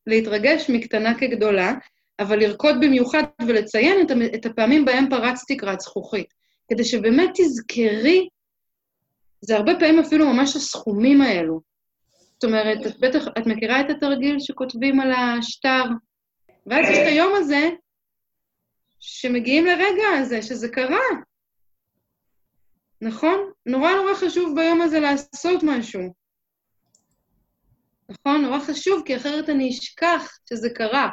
[0.07, 1.73] להתרגש מקטנה כגדולה,
[2.19, 6.33] אבל לרקוד במיוחד ולציין את הפעמים בהם פרצת תקרת זכוכית,
[6.69, 8.27] כדי שבאמת תזכרי,
[9.41, 11.61] זה הרבה פעמים אפילו ממש הסכומים האלו.
[12.39, 15.83] זאת אומרת, את בטח, את מכירה את התרגיל שכותבים על השטר,
[16.65, 17.69] ואז יש את היום הזה,
[18.99, 21.05] שמגיעים לרגע הזה, שזה קרה.
[23.01, 23.51] נכון?
[23.65, 26.01] נורא נורא חשוב ביום הזה לעשות משהו.
[28.09, 28.41] נכון?
[28.41, 31.09] נורא חשוב, כי אחרת אני אשכח שזה קרה.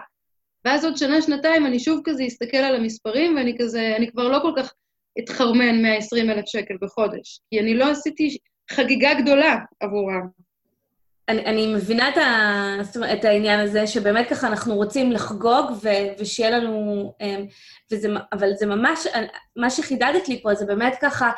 [0.64, 4.39] ואז עוד שנה, שנתיים, אני שוב כזה אסתכל על המספרים, ואני כזה, אני כבר לא
[4.43, 4.72] כל כך
[5.18, 8.37] אתחרמן 120 אלף שקל בחודש, כי אני לא עשיתי
[8.70, 10.43] חגיגה גדולה עבורם.
[11.29, 16.51] אני, אני מבינה את, ה, את העניין הזה, שבאמת ככה אנחנו רוצים לחגוג ו, ושיהיה
[16.51, 17.12] לנו...
[17.20, 17.47] אמ,
[17.93, 19.07] וזה, אבל זה ממש,
[19.57, 21.31] מה שחידדת לי פה זה באמת ככה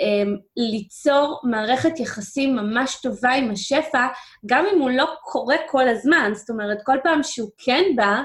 [0.00, 4.06] אמ, ליצור מערכת יחסים ממש טובה עם השפע,
[4.46, 6.32] גם אם הוא לא קורה כל הזמן.
[6.34, 8.22] זאת אומרת, כל פעם שהוא כן בא,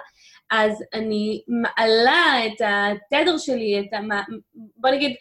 [0.51, 4.21] אז אני מעלה את התדר שלי, את ה...
[4.53, 5.15] בוא נגיד,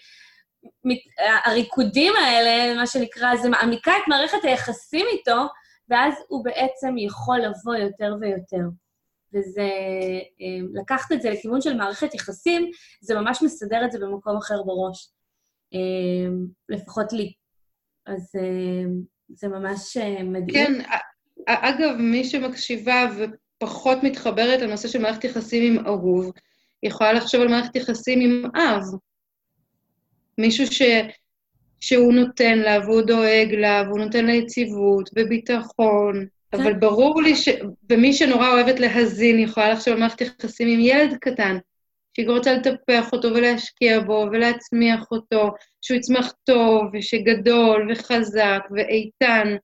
[1.44, 5.46] הריקודים האלה, מה שנקרא, זה מעמיקה את מערכת היחסים איתו,
[5.90, 8.68] ואז הוא בעצם יכול לבוא יותר ויותר.
[9.32, 9.68] וזה,
[10.40, 12.70] אמ, לקחת את זה לכיוון של מערכת יחסים,
[13.00, 15.10] זה ממש מסדר את זה במקום אחר בראש.
[15.72, 17.32] אמ, לפחות לי.
[18.06, 20.54] אז אמ, זה ממש אה, מדהים.
[20.54, 20.72] כן,
[21.46, 26.32] אגב, מי שמקשיבה ופחות מתחברת לנושא של מערכת יחסים עם אהוב,
[26.82, 28.82] יכולה לחשוב על מערכת יחסים עם אב.
[30.38, 30.82] מישהו ש...
[31.80, 36.60] שהוא נותן לה והוא דואג לה והוא נותן לה יציבות וביטחון, כן.
[36.60, 37.48] אבל ברור לי ש...
[37.90, 41.58] ומי שנורא אוהבת להזין יכולה לחשוב על מערכת יחסים עם ילד קטן,
[42.14, 45.50] שהיא רוצה לטפח אותו ולהשקיע בו ולהצמיח אותו,
[45.80, 49.56] שהוא יצמח טוב ושגדול וחזק ואיתן.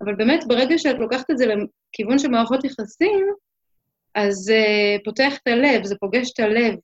[0.00, 3.26] אבל באמת, ברגע שאת לוקחת את זה לכיוון של מערכות יחסים,
[4.14, 4.64] אז זה
[5.04, 6.74] פותח את הלב, זה פוגש את הלב.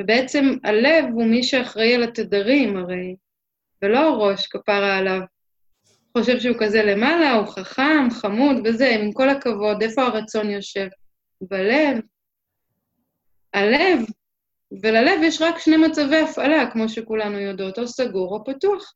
[0.00, 3.14] ובעצם הלב הוא מי שאחראי על התדרים הרי,
[3.82, 5.20] ולא הראש, כפרה עליו.
[6.18, 10.88] חושב שהוא כזה למעלה, הוא חכם, חמוד וזה, עם כל הכבוד, איפה הרצון יושב?
[11.40, 11.98] בלב.
[13.54, 13.98] הלב,
[14.82, 18.94] וללב יש רק שני מצבי הפעלה, כמו שכולנו יודעות, או סגור או פתוח.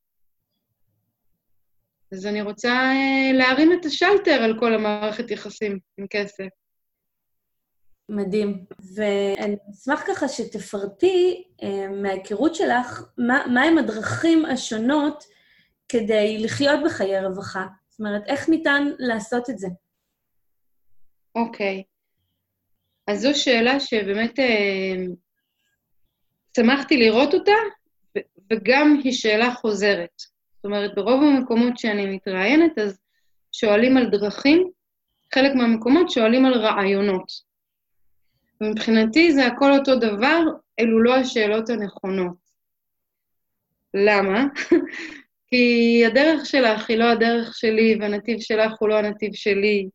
[2.12, 6.48] אז אני רוצה אה, להרים את השלטר על כל המערכת יחסים עם כסף.
[8.08, 8.64] מדהים.
[8.94, 15.24] ואני אשמח ככה שתפרטי אה, מההיכרות שלך, מה, מהם הדרכים השונות
[15.88, 17.66] כדי לחיות בחיי רווחה.
[17.88, 19.68] זאת אומרת, איך ניתן לעשות את זה?
[21.34, 21.82] אוקיי.
[23.06, 25.04] אז זו שאלה שבאמת אה,
[26.56, 27.52] שמחתי לראות אותה,
[28.52, 30.18] וגם היא שאלה חוזרת.
[30.56, 32.98] זאת אומרת, ברוב המקומות שאני מתראיינת, אז
[33.52, 34.70] שואלים על דרכים,
[35.34, 37.45] חלק מהמקומות שואלים על רעיונות.
[38.60, 40.40] ומבחינתי זה הכל אותו דבר,
[40.80, 42.36] אלו לא השאלות הנכונות.
[43.94, 44.44] למה?
[45.48, 49.88] כי הדרך שלך היא לא הדרך שלי, והנתיב שלך הוא לא הנתיב שלי.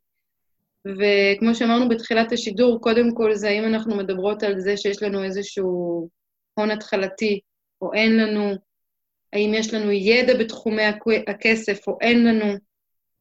[0.85, 6.09] וכמו שאמרנו בתחילת השידור, קודם כל זה האם אנחנו מדברות על זה שיש לנו איזשהו
[6.53, 7.39] הון התחלתי,
[7.81, 8.53] או אין לנו,
[9.33, 10.83] האם יש לנו ידע בתחומי
[11.27, 12.53] הכסף, או אין לנו,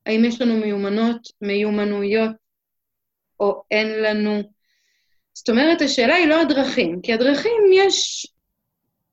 [0.07, 2.30] האם יש לנו מיומנות, מיומנויות,
[3.41, 4.59] או אין לנו.
[5.35, 8.26] זאת אומרת, השאלה היא לא הדרכים, כי הדרכים יש,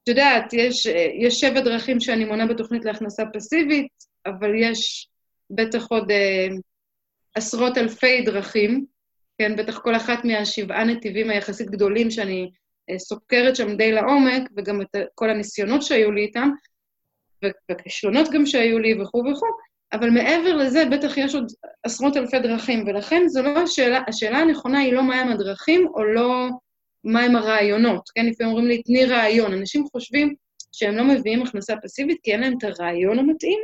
[0.03, 0.86] את יודעת, יש,
[1.22, 3.88] יש שבע דרכים שאני מונה בתוכנית להכנסה פסיבית,
[4.26, 5.09] אבל יש
[5.49, 6.47] בטח עוד אה,
[7.36, 8.86] עשרות אלפי דרכים,
[9.38, 12.51] כן, בטח כל אחת מהשבעה נתיבים היחסית גדולים שאני
[12.89, 16.49] אה, סוקרת שם די לעומק, וגם את כל הניסיונות שהיו לי איתם,
[17.70, 19.47] והכישלונות גם שהיו לי וכו' וכו',
[19.93, 21.51] אבל מעבר לזה, בטח יש עוד
[21.83, 26.49] עשרות אלפי דרכים, ולכן זו לא השאלה, השאלה הנכונה היא לא מהם הדרכים, או לא
[27.03, 28.25] מהם הרעיונות, כן?
[28.25, 29.53] לפעמים אומרים לי, תני רעיון.
[29.53, 30.35] אנשים חושבים
[30.71, 33.59] שהם לא מביאים הכנסה פסיבית כי אין להם את הרעיון המתאים,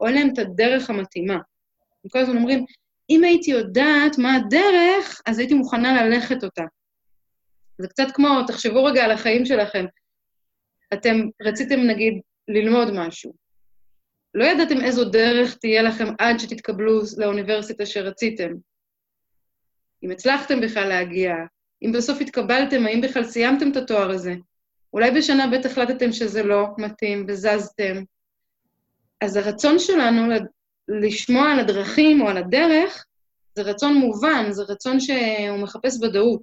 [0.00, 1.38] או אין להם את הדרך המתאימה.
[2.04, 2.64] הם כל הזמן אומרים,
[3.10, 6.64] אם הייתי יודעת מה הדרך, אז הייתי מוכנה ללכת אותה.
[7.78, 9.84] זה קצת כמו, תחשבו רגע על החיים שלכם.
[10.92, 13.32] אתם רציתם, נגיד, ללמוד משהו.
[14.34, 18.52] לא ידעתם איזו דרך תהיה לכם עד שתתקבלו לאוניברסיטה שרציתם.
[20.04, 21.34] אם הצלחתם בכלל להגיע,
[21.82, 24.34] אם בסוף התקבלתם, האם בכלל סיימתם את התואר הזה.
[24.92, 28.02] אולי בשנה ב' החלטתם שזה לא מתאים וזזתם.
[29.20, 30.34] אז הרצון שלנו
[30.88, 33.04] לשמוע על הדרכים או על הדרך,
[33.54, 36.42] זה רצון מובן, זה רצון שהוא מחפש ודאות.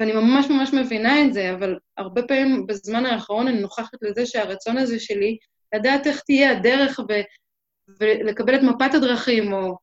[0.00, 4.78] ואני ממש ממש מבינה את זה, אבל הרבה פעמים בזמן האחרון אני נוכחת לזה שהרצון
[4.78, 5.36] הזה שלי
[5.74, 7.12] לדעת איך תהיה הדרך ו,
[8.00, 9.78] ולקבל את מפת הדרכים, או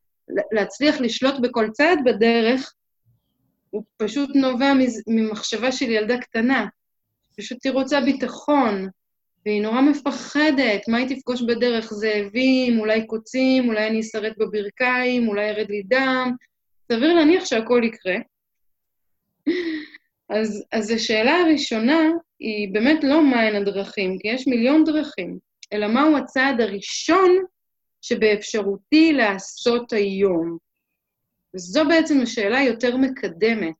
[0.51, 2.73] להצליח לשלוט בכל צעד בדרך,
[3.69, 4.73] הוא פשוט נובע
[5.07, 6.67] ממחשבה של ילדה קטנה.
[7.37, 8.87] פשוט היא רוצה ביטחון,
[9.45, 11.93] והיא נורא מפחדת, מה היא תפגוש בדרך?
[11.93, 16.31] זאבים, אולי קוצים, אולי אני אשרט בברכיים, אולי ירד לי דם.
[16.91, 18.15] סביר להניח שהכל יקרה.
[20.29, 22.09] אז, אז השאלה הראשונה
[22.39, 25.46] היא באמת לא מהן הדרכים, כי יש מיליון דרכים.
[25.73, 27.37] אלא מהו הצעד הראשון
[28.01, 30.57] שבאפשרותי לעשות היום.
[31.55, 33.75] וזו בעצם השאלה יותר מקדמת.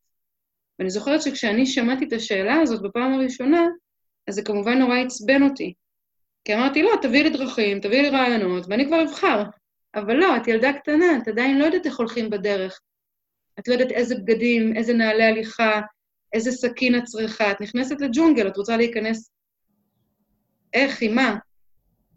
[0.79, 3.67] ואני זוכרת שכשאני שמעתי את השאלה הזאת בפעם הראשונה,
[4.27, 5.73] אז זה כמובן נורא עצבן אותי.
[6.45, 9.43] כי אמרתי, לא, תביאי לי דרכים, תביאי לי רעיונות, ואני כבר אבחר.
[9.95, 12.81] אבל לא, את ילדה קטנה, את עדיין לא יודעת איך הולכים בדרך.
[13.59, 15.81] את לא יודעת איזה בגדים, איזה נעלי הליכה,
[16.33, 17.51] איזה סכין את צריכה.
[17.51, 19.31] את נכנסת לג'ונגל, את רוצה להיכנס...
[20.73, 21.35] איך, עם מה?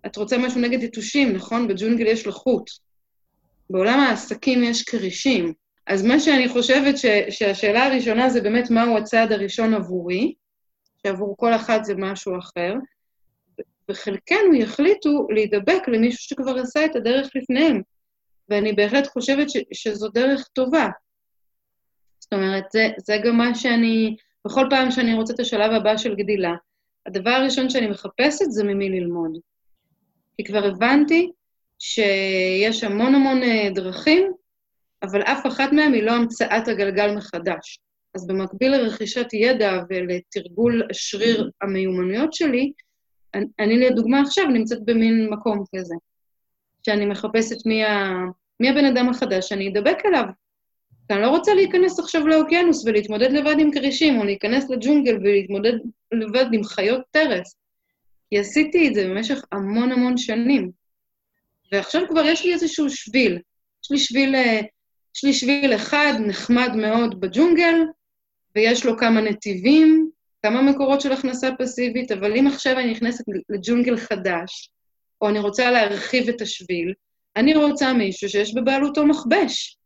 [0.07, 1.69] את רוצה משהו נגד יתושים, נכון?
[1.69, 2.71] בג'ונגל יש לחות.
[3.71, 5.53] בעולם העסקים יש כרישים.
[5.87, 10.35] אז מה שאני חושבת ש, שהשאלה הראשונה זה באמת מהו הצעד הראשון עבורי,
[11.03, 12.75] שעבור כל אחד זה משהו אחר,
[13.91, 17.83] וחלקנו יחליטו להידבק למישהו שכבר עשה את הדרך לפניהם.
[18.49, 20.89] ואני בהחלט חושבת ש, שזו דרך טובה.
[22.21, 26.15] זאת אומרת, זה, זה גם מה שאני, בכל פעם שאני רוצה את השלב הבא של
[26.15, 26.55] גדילה,
[27.07, 29.39] הדבר הראשון שאני מחפשת זה ממי ללמוד.
[30.41, 31.31] כי כבר הבנתי
[31.79, 34.33] שיש המון המון אה, דרכים,
[35.03, 37.81] אבל אף אחת מהן היא לא המצאת הגלגל מחדש.
[38.15, 42.73] אז במקביל לרכישת ידע ולתרגול שריר המיומנויות שלי,
[43.35, 45.95] אני לדוגמה עכשיו נמצאת במין מקום כזה,
[46.87, 48.11] שאני מחפשת מי, ה...
[48.61, 50.25] מי הבן אדם החדש שאני אדבק אליו.
[51.09, 55.73] כי אני לא רוצה להיכנס עכשיו לאוקיינוס ולהתמודד לבד עם כרישים, או להיכנס לג'ונגל ולהתמודד
[56.13, 57.47] לבד עם חיות טרף.
[58.31, 60.71] כי עשיתי את זה במשך המון המון שנים.
[61.73, 63.39] ועכשיו כבר יש לי איזשהו שביל.
[63.85, 64.67] יש לי שביל uh,
[65.17, 67.75] יש לי שביל אחד נחמד מאוד בג'ונגל,
[68.57, 70.11] ויש לו כמה נתיבים,
[70.43, 74.71] כמה מקורות של הכנסה פסיבית, אבל אם עכשיו אני נכנסת לג'ונגל חדש,
[75.21, 76.95] או אני רוצה להרחיב את השביל,
[77.37, 79.77] אני רוצה מישהו שיש בבעלותו מכבש.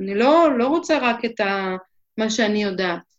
[0.00, 1.76] אני לא, לא רוצה רק את ה,
[2.18, 3.09] מה שאני יודעת.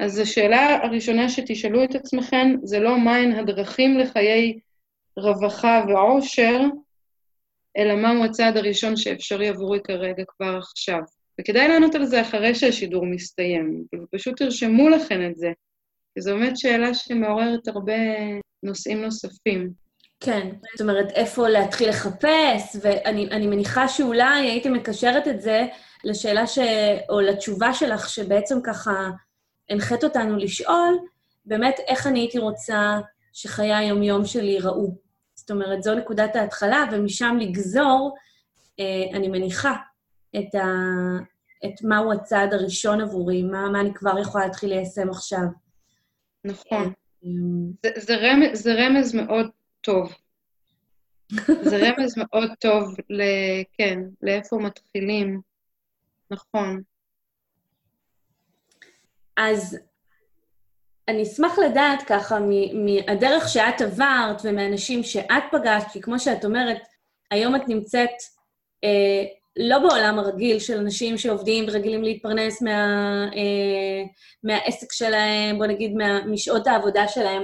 [0.00, 4.58] אז השאלה הראשונה שתשאלו את עצמכם, זה לא מהן הדרכים לחיי
[5.16, 6.60] רווחה ועושר,
[7.76, 11.00] אלא מהו הצעד הראשון שאפשרי עבורי כרגע כבר עכשיו.
[11.40, 15.50] וכדאי לענות על זה אחרי שהשידור מסתיים, ופשוט תרשמו לכם את זה,
[16.14, 17.92] כי זו באמת שאלה שמעוררת הרבה
[18.62, 19.70] נושאים נוספים.
[20.20, 25.66] כן, זאת אומרת, איפה להתחיל לחפש, ואני מניחה שאולי הייתי מקשרת את זה
[26.04, 26.58] לשאלה ש...
[27.08, 29.10] או לתשובה שלך, שבעצם ככה
[29.70, 30.98] הנחית אותנו לשאול,
[31.44, 33.00] באמת, איך אני הייתי רוצה
[33.32, 34.94] שחיי היום-יום שלי ייראו.
[35.34, 38.16] זאת אומרת, זו נקודת ההתחלה, ומשם לגזור,
[38.80, 39.76] אה, אני מניחה,
[40.36, 40.66] את, ה...
[41.66, 45.44] את מהו הצעד הראשון עבורי, מה, מה אני כבר יכולה להתחיל ליישם עכשיו.
[46.44, 46.92] נכון.
[47.24, 47.30] אה,
[47.82, 49.50] זה, זה, רמז, זה רמז מאוד
[49.80, 50.14] טוב.
[51.62, 53.22] זה רמז מאוד טוב, ל...
[53.72, 55.40] כן, לאיפה מתחילים.
[56.30, 56.82] נכון.
[59.40, 59.78] אז
[61.08, 62.38] אני אשמח לדעת ככה
[62.74, 66.82] מהדרך שאת עברת ומהאנשים שאת פגשת, כי כמו שאת אומרת,
[67.30, 68.10] היום את נמצאת
[68.84, 69.24] אה,
[69.56, 72.70] לא בעולם הרגיל של אנשים שעובדים ורגילים להתפרנס מה,
[73.36, 74.02] אה,
[74.44, 77.42] מהעסק שלהם, בוא נגיד מה, משעות העבודה שלהם.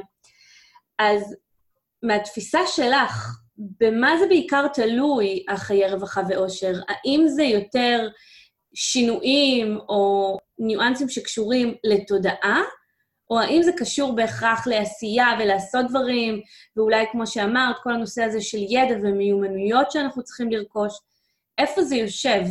[0.99, 1.37] אז
[2.03, 3.39] מהתפיסה שלך,
[3.81, 6.73] במה זה בעיקר תלוי, החיי רווחה ואושר?
[6.89, 8.09] האם זה יותר
[8.77, 12.63] שינויים או ניואנסים שקשורים לתודעה,
[13.31, 16.41] או האם זה קשור בהכרח לעשייה ולעשות דברים,
[16.77, 20.99] ואולי, כמו שאמרת, כל הנושא הזה של ידע ומיומנויות שאנחנו צריכים לרכוש,
[21.59, 22.43] איפה זה יושב?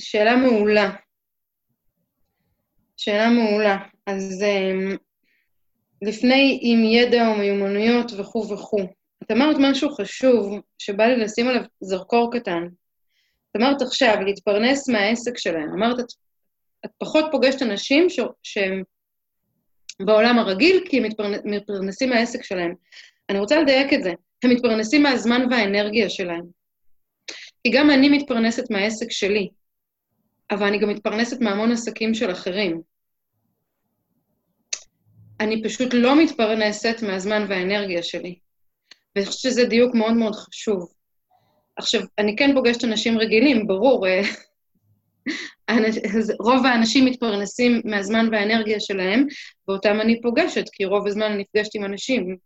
[0.00, 0.90] שאלה מעולה.
[2.96, 3.78] שאלה מעולה.
[4.06, 4.96] אז um,
[6.02, 8.84] לפני עם ידע או מיומנויות וכו' וכו',
[9.22, 12.68] את אמרת משהו חשוב שבא לי לשים עליו זרקור קטן.
[13.50, 15.68] את אמרת עכשיו, להתפרנס מהעסק שלהם.
[15.72, 16.06] אמרת, את,
[16.84, 18.82] את פחות פוגשת אנשים ש, שהם
[20.00, 22.74] בעולם הרגיל, כי הם מתפרנ, מתפרנסים מהעסק שלהם.
[23.30, 24.12] אני רוצה לדייק את זה.
[24.44, 26.44] הם מתפרנסים מהזמן והאנרגיה שלהם.
[27.64, 29.48] כי גם אני מתפרנסת מהעסק שלי,
[30.50, 32.82] אבל אני גם מתפרנסת מהמון עסקים של אחרים.
[35.40, 38.38] אני פשוט לא מתפרנסת מהזמן והאנרגיה שלי.
[39.16, 40.92] ואני חושבת שזה דיוק מאוד מאוד חשוב.
[41.80, 44.22] עכשיו, אני כן פוגשת אנשים רגילים, ברור, אה,
[46.40, 49.26] רוב האנשים מתפרנסים מהזמן והאנרגיה שלהם,
[49.68, 52.36] ואותם אני פוגשת, כי רוב הזמן אני נפגשת עם אנשים,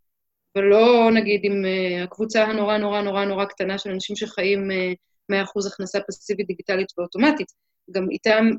[0.56, 5.66] ולא נגיד עם uh, הקבוצה הנורא נורא נורא נורא קטנה של אנשים שחיים uh, 100%
[5.72, 7.46] הכנסה פסיבית דיגיטלית ואוטומטית.
[7.90, 8.50] גם איתם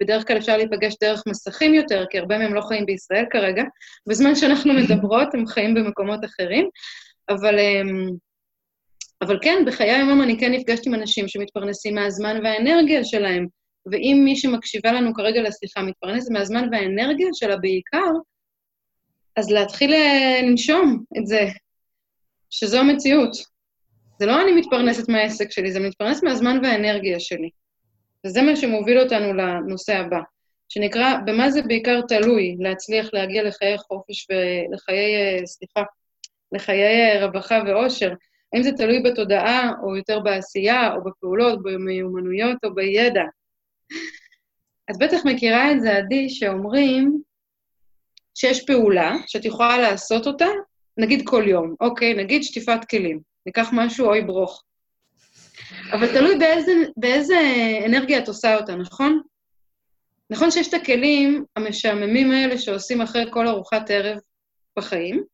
[0.00, 3.62] בדרך כלל אפשר להיפגש דרך מסכים יותר, כי הרבה מהם לא חיים בישראל כרגע.
[4.08, 6.68] בזמן שאנחנו מדברות, הם חיים במקומות אחרים.
[7.28, 8.16] אבל, um,
[9.22, 13.46] אבל כן, בחיי היום אני כן נפגשת עם אנשים שמתפרנסים מהזמן והאנרגיה שלהם.
[13.92, 18.10] ואם מי שמקשיבה לנו כרגע לשיחה מתפרנסת מהזמן והאנרגיה שלה בעיקר,
[19.36, 21.46] אז להתחיל אה, לנשום את זה,
[22.50, 23.36] שזו המציאות.
[24.18, 27.50] זה לא אני מתפרנסת מהעסק שלי, זה מתפרנס מהזמן והאנרגיה שלי.
[28.26, 30.20] וזה מה שמוביל אותנו לנושא הבא,
[30.68, 35.82] שנקרא, במה זה בעיקר תלוי להצליח להגיע לחיי חופש ולחיי, אה, סליחה,
[36.52, 38.12] לחיי אה, רווחה ואושר.
[38.54, 43.24] האם זה תלוי בתודעה, או יותר בעשייה, או בפעולות, במיומנויות, או בידע?
[44.90, 47.22] את בטח מכירה את זה, עדי, שאומרים
[48.34, 50.46] שיש פעולה שאת יכולה לעשות אותה,
[50.96, 54.64] נגיד כל יום, אוקיי, נגיד שטיפת כלים, ניקח משהו או יברוך.
[55.92, 57.40] אבל תלוי באיזה, באיזה
[57.86, 59.22] אנרגיה את עושה אותה, נכון?
[60.30, 64.18] נכון שיש את הכלים המשעממים האלה שעושים אחרי כל ארוחת ערב
[64.78, 65.24] בחיים,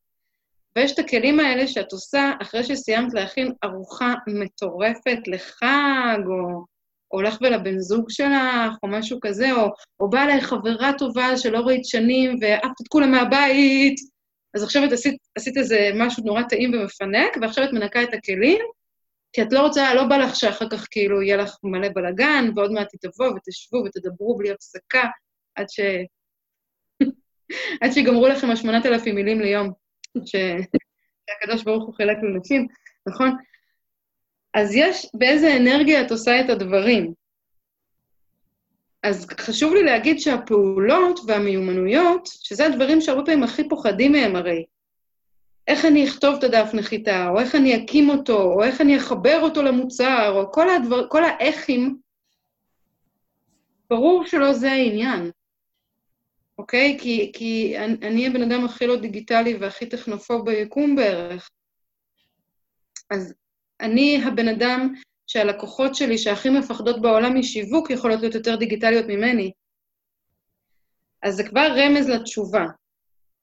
[0.79, 6.65] ויש את הכלים האלה שאת עושה אחרי שסיימת להכין ארוחה מטורפת לחג, או
[7.09, 9.69] הולך ולבן זוג שלך, או משהו כזה, או,
[10.01, 13.97] או באה אליי חברה טובה שלא ראית שנים ועפת את כולם מהבית,
[14.55, 18.61] אז עכשיו את עשית, עשית איזה משהו נורא טעים ומפנק, ועכשיו את מנקה את הכלים,
[19.33, 22.73] כי את לא רוצה, לא בא לך שאחר כך כאילו יהיה לך מלא בלאגן, ועוד
[22.73, 25.05] מעט תבואו ותשבו ותדברו בלי הפסקה,
[25.55, 25.81] עד ש...
[27.83, 29.88] עד שיגמרו לכם השמונת אלפים מילים ליום.
[30.27, 32.67] שהקדוש ברוך הוא חילק לנשים,
[33.07, 33.37] נכון?
[34.55, 37.13] אז יש באיזה אנרגיה את עושה את הדברים.
[39.03, 44.65] אז חשוב לי להגיד שהפעולות והמיומנויות, שזה הדברים שהרבה פעמים הכי פוחדים מהם הרי,
[45.69, 49.41] איך אני אכתוב את הדף נחיתה, או איך אני אקים אותו, או איך אני אחבר
[49.43, 51.99] אותו למוצר, או כל הדבר, כל האיכים,
[53.91, 55.31] ברור שלא זה העניין,
[56.59, 56.97] אוקיי?
[57.01, 61.51] כי, כי אני, הבן אדם הכי לא דיגיטלי והכי טכנופוב ביקום בערך.
[63.11, 63.35] אז
[63.81, 64.95] אני הבן אדם
[65.27, 69.53] שהלקוחות שלי שהכי מפחדות בעולם משיווק יכולות להיות יותר דיגיטליות ממני.
[71.23, 72.67] אז זה כבר רמז לתשובה,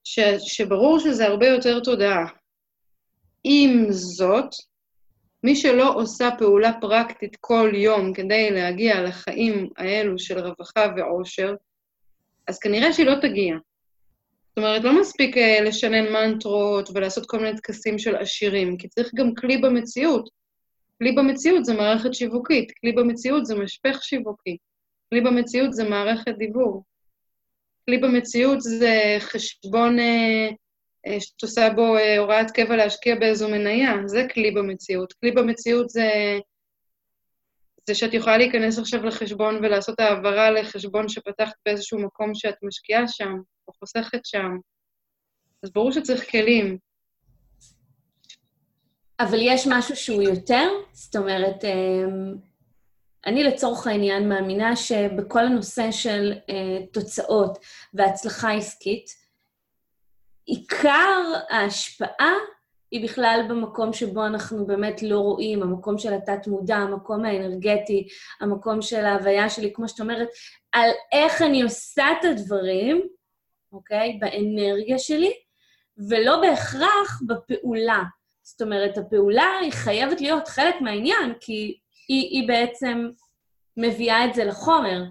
[0.04, 2.26] ש, שברור שזה הרבה יותר תודעה.
[3.44, 4.50] עם זאת,
[5.44, 11.56] מי שלא עושה פעולה פרקטית כל יום כדי להגיע לחיים האלו של רווחה ועושר,
[12.48, 13.56] אז כנראה שהיא לא תגיע.
[14.50, 19.12] זאת אומרת, לא מספיק uh, לשנן מנטרות ולעשות כל מיני טקסים של עשירים, כי צריך
[19.16, 20.30] גם כלי במציאות.
[21.00, 24.58] כלי במציאות זה מערכת שיווקית, כלי במציאות זה משפך שיווקי,
[25.10, 26.84] כלי במציאות זה מערכת דיבור.
[27.86, 30.50] כלי במציאות זה חשבון אה,
[31.08, 35.14] אה, שאת עושה בו אה, הוראת קבע להשקיע באיזו מניה, זה כלי במציאות.
[35.14, 36.10] כלי במציאות זה,
[37.88, 43.34] זה שאת יכולה להיכנס עכשיו לחשבון ולעשות העברה לחשבון שפתחת באיזשהו מקום שאת משקיעה שם,
[43.68, 44.52] או חוסכת שם.
[45.64, 46.78] אז ברור שצריך כלים.
[49.20, 50.70] אבל יש משהו שהוא יותר?
[50.94, 51.64] זאת אומרת,
[53.26, 56.54] אני לצורך העניין מאמינה שבכל הנושא של uh,
[56.94, 57.58] תוצאות
[57.94, 59.06] והצלחה עסקית,
[60.46, 62.34] עיקר ההשפעה
[62.96, 68.08] היא בכלל במקום שבו אנחנו באמת לא רואים, המקום של התת-מודע, המקום האנרגטי,
[68.42, 70.28] המקום של ההוויה שלי, כמו שאת אומרת,
[70.72, 73.08] על איך אני עושה את הדברים,
[73.72, 74.18] אוקיי?
[74.22, 75.34] באנרגיה שלי,
[76.10, 78.04] ולא בהכרח בפעולה.
[78.44, 83.10] זאת אומרת, הפעולה היא חייבת להיות חלק מהעניין, כי היא, היא בעצם
[83.78, 85.04] מביאה את זה לחומר,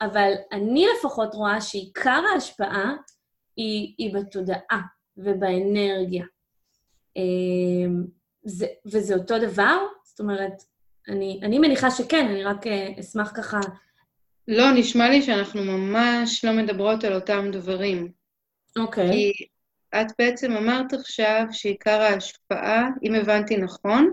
[0.00, 2.94] אבל אני לפחות רואה שעיקר ההשפעה
[3.56, 4.80] היא, היא בתודעה
[5.16, 6.24] ובאנרגיה.
[7.16, 8.04] אמ,
[8.44, 9.76] זה, וזה אותו דבר?
[10.04, 10.62] זאת אומרת,
[11.08, 13.60] אני, אני מניחה שכן, אני רק אה, אשמח ככה...
[14.48, 18.12] לא, נשמע לי שאנחנו ממש לא מדברות על אותם דברים.
[18.78, 19.08] אוקיי.
[19.08, 19.12] Okay.
[19.12, 19.32] כי
[20.00, 24.12] את בעצם אמרת עכשיו שעיקר ההשפעה, אם הבנתי נכון,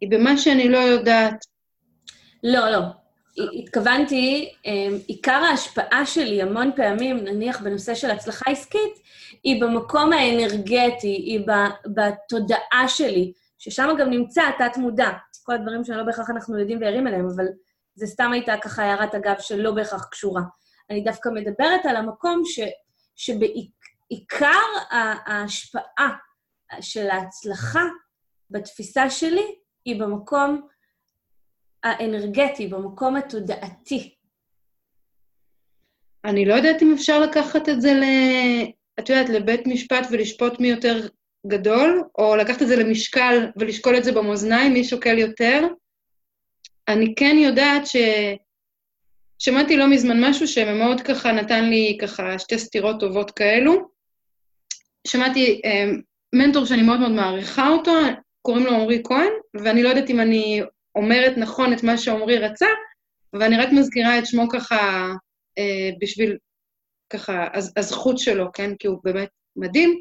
[0.00, 1.44] היא במה שאני לא יודעת.
[2.42, 3.03] לא, לא.
[3.58, 8.92] התכוונתי, אמ, עיקר ההשפעה שלי המון פעמים, נניח בנושא של הצלחה עסקית,
[9.42, 11.46] היא במקום האנרגטי, היא
[11.86, 15.10] בתודעה שלי, ששם גם נמצא התת-מודע.
[15.42, 17.44] כל הדברים שלא בהכרח אנחנו יודעים וערים אליהם, אבל
[17.94, 20.42] זה סתם הייתה ככה הערת אגב שלא בהכרח קשורה.
[20.90, 22.60] אני דווקא מדברת על המקום ש,
[23.16, 24.62] שבעיקר
[25.26, 26.16] ההשפעה
[26.80, 27.82] של ההצלחה
[28.50, 29.54] בתפיסה שלי
[29.84, 30.68] היא במקום
[31.84, 34.14] האנרגטי, במקום התודעתי.
[36.24, 38.04] אני לא יודעת אם אפשר לקחת את זה ל...
[38.98, 41.08] את יודעת, לבית משפט ולשפוט מי יותר
[41.46, 45.66] גדול, או לקחת את זה למשקל ולשקול את זה במאזניים, מי שוקל יותר.
[46.88, 47.96] אני כן יודעת ש...
[49.38, 53.88] שמעתי לא מזמן משהו שמאוד ככה נתן לי ככה שתי סתירות טובות כאלו.
[55.06, 55.90] שמעתי אה,
[56.34, 57.92] מנטור שאני מאוד מאוד מעריכה אותו,
[58.42, 60.62] קוראים לו עמרי כהן, ואני לא יודעת אם אני
[60.94, 62.66] אומרת נכון את מה שעמרי רצה,
[63.32, 65.08] ואני רק מזכירה את שמו ככה
[65.58, 66.36] אה, בשביל,
[67.10, 68.74] ככה, הז, הזכות שלו, כן?
[68.78, 70.00] כי הוא באמת מדהים.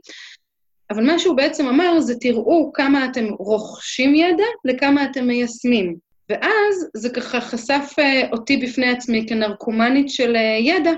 [0.90, 5.96] אבל מה שהוא בעצם אמר זה, תראו כמה אתם רוכשים ידע לכמה אתם מיישמים.
[6.30, 10.92] ואז זה ככה חשף אה, אותי בפני עצמי כנרקומנית של אה, ידע.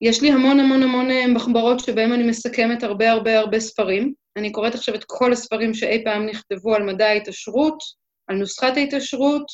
[0.00, 4.14] יש לי המון המון המון אה, מחברות שבהן אני מסכמת הרבה הרבה הרבה ספרים.
[4.36, 7.78] אני קוראת עכשיו את כל הספרים שאי פעם נכתבו על מדע ההתעשרות,
[8.26, 9.46] על נוסחת ההתעשרות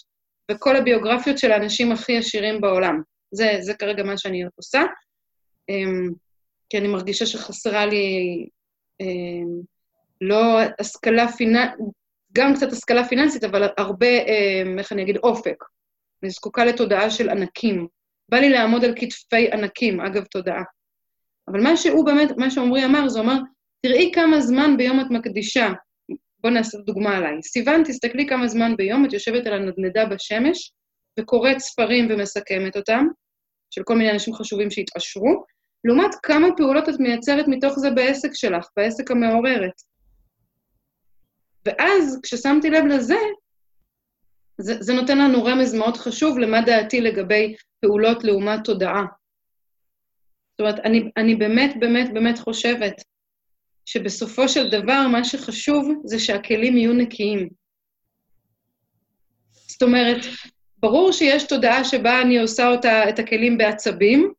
[0.50, 3.02] וכל הביוגרפיות של האנשים הכי עשירים בעולם.
[3.30, 4.82] זה, זה כרגע מה שאני עושה,
[5.68, 6.10] אמ,
[6.70, 8.46] כי אני מרגישה שחסרה לי
[9.00, 9.60] אמ,
[10.20, 11.78] לא השכלה פיננסית,
[12.32, 15.64] גם קצת השכלה פיננסית, אבל הרבה, אמ, איך אני אגיד, אופק.
[16.22, 17.86] אני זקוקה לתודעה של ענקים.
[18.28, 20.62] בא לי לעמוד על כתפי ענקים, אגב, תודעה.
[21.48, 23.38] אבל מה שהוא באמת, מה שעמרי אמר, זה אומר,
[23.82, 25.72] תראי כמה זמן ביום את מקדישה
[26.40, 27.42] בואו נעשה דוגמה עליי.
[27.42, 30.72] סיוון, תסתכלי כמה זמן ביום את יושבת על הנדנדה בשמש
[31.20, 33.06] וקוראת ספרים ומסכמת אותם,
[33.70, 35.44] של כל מיני אנשים חשובים שהתעשרו,
[35.84, 39.82] לעומת כמה פעולות את מייצרת מתוך זה בעסק שלך, בעסק המעוררת.
[41.66, 43.18] ואז, כששמתי לב לזה,
[44.58, 49.04] זה, זה נותן לנו רמז מאוד חשוב למה דעתי לגבי פעולות לעומת תודעה.
[50.50, 53.02] זאת אומרת, אני, אני באמת, באמת, באמת חושבת
[53.90, 57.48] שבסופו של דבר מה שחשוב זה שהכלים יהיו נקיים.
[59.50, 60.18] זאת אומרת,
[60.78, 64.32] ברור שיש תודעה שבה אני עושה אותה, את הכלים בעצבים,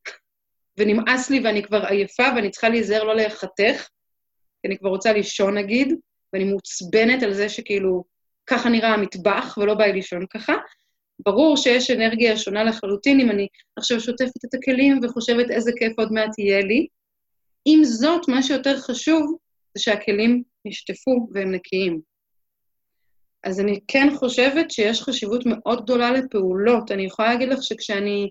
[0.77, 3.87] ונמאס לי ואני כבר עייפה ואני צריכה להיזהר לא להיחתך,
[4.61, 5.95] כי אני כבר רוצה לישון נגיד,
[6.33, 8.03] ואני מעוצבנת על זה שכאילו
[8.47, 10.53] ככה נראה המטבח ולא בא לי לישון ככה.
[11.25, 13.47] ברור שיש אנרגיה שונה לחלוטין אם אני
[13.77, 16.87] עכשיו שוטפת את הכלים וחושבת איזה כיף עוד מעט יהיה לי.
[17.65, 19.37] עם זאת, מה שיותר חשוב
[19.75, 22.01] זה שהכלים נשטפו והם נקיים.
[23.43, 26.91] אז אני כן חושבת שיש חשיבות מאוד גדולה לפעולות.
[26.91, 28.29] אני יכולה להגיד לך שכשאני,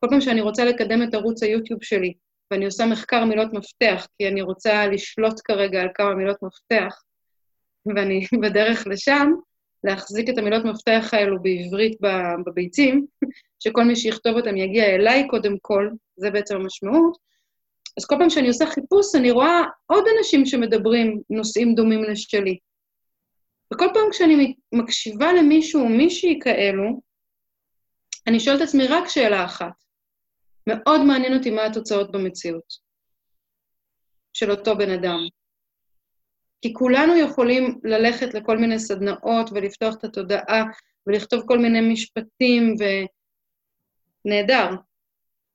[0.00, 2.12] כל פעם שאני רוצה לקדם את ערוץ היוטיוב שלי,
[2.50, 7.02] ואני עושה מחקר מילות מפתח, כי אני רוצה לשלוט כרגע על כמה מילות מפתח,
[7.86, 9.32] ואני בדרך לשם,
[9.84, 11.98] להחזיק את המילות מפתח האלו בעברית
[12.46, 13.06] בביצים,
[13.60, 17.29] שכל מי שיכתוב אותם יגיע אליי קודם כל, זה בעצם המשמעות.
[17.98, 22.58] אז כל פעם שאני עושה חיפוש, אני רואה עוד אנשים שמדברים נושאים דומים לשלי.
[23.74, 27.00] וכל פעם כשאני מקשיבה למישהו או מישהי כאלו,
[28.26, 29.72] אני שואלת את עצמי רק שאלה אחת.
[30.66, 32.74] מאוד מעניין אותי מה התוצאות במציאות
[34.32, 35.18] של אותו בן אדם.
[36.62, 40.64] כי כולנו יכולים ללכת לכל מיני סדנאות ולפתוח את התודעה
[41.06, 42.74] ולכתוב כל מיני משפטים,
[44.24, 44.70] ונהדר.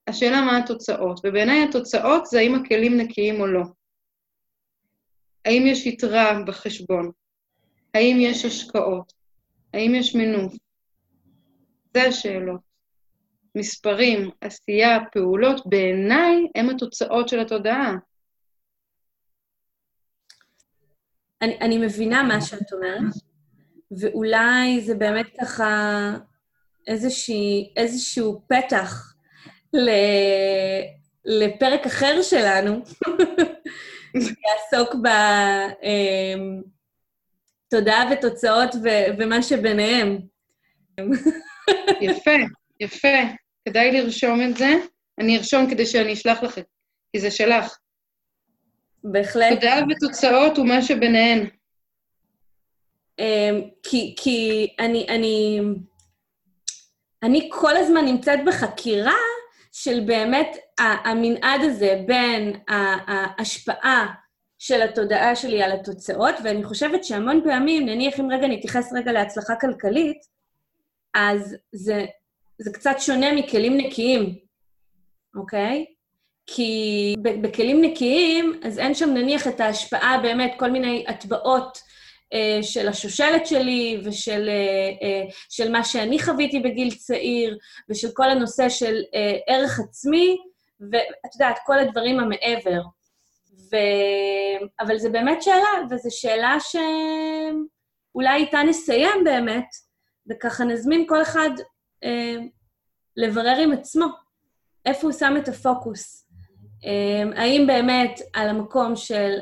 [0.08, 3.64] השאלה מה התוצאות, ובעיניי התוצאות זה האם הכלים נקיים או לא.
[5.45, 7.12] האם יש יתרה בחשבון?
[7.93, 9.14] האם יש השקעות?
[9.74, 10.53] האם יש מינוף?
[11.93, 12.62] זה השאלות.
[13.56, 17.95] מספרים, עשייה, פעולות, בעיניי הם התוצאות של התודעה.
[21.41, 23.14] אני, אני מבינה מה שאת אומרת,
[23.99, 25.68] ואולי זה באמת ככה
[26.88, 29.14] איזושהי, איזשהו פתח
[31.26, 32.82] לפרק אחר שלנו,
[34.24, 34.96] שיעסוק
[37.72, 40.20] בתודעה אמ, ותוצאות ו, ומה שביניהם.
[42.02, 42.32] יפה,
[42.80, 43.18] יפה.
[43.66, 44.74] כדאי לרשום את זה.
[45.20, 46.62] אני ארשום כדי שאני אשלח לכם,
[47.14, 47.78] כי זה שלך.
[49.04, 49.54] בהחלט.
[49.54, 51.48] תודעה ותוצאות ומה שביניהן.
[53.20, 55.60] אמ, כי, כי אני, אני,
[57.24, 59.16] אני כל הזמן נמצאת בחקירה
[59.78, 62.60] של באמת המנעד הזה בין
[63.08, 64.14] ההשפעה
[64.60, 69.54] של התודעה שלי על התוצאות, ואני חושבת שהמון פעמים, נניח אם רגע נתייחס רגע להצלחה
[69.62, 70.18] כלכלית,
[71.16, 72.06] אז זה,
[72.60, 74.36] זה קצת שונה מכלים נקיים,
[75.36, 75.86] אוקיי?
[76.48, 81.78] כי בכלים נקיים, אז אין שם נניח את ההשפעה באמת, כל מיני הטבעות
[82.62, 87.58] של השושלת שלי ושל אה, אה, של מה שאני חוויתי בגיל צעיר,
[87.90, 90.38] ושל כל הנושא של אה, ערך עצמי,
[90.92, 92.82] ואת יודעת, כל הדברים המעבר.
[93.72, 93.76] ו...
[94.80, 99.68] אבל זו באמת שאלה, וזו שאלה שאולי איתה נסיים באמת,
[100.30, 101.50] וככה נזמין כל אחד
[102.04, 102.36] אה,
[103.18, 104.06] לברר עם עצמו
[104.86, 106.26] איפה הוא שם את הפוקוס.
[106.84, 109.38] אמ, האם באמת על המקום של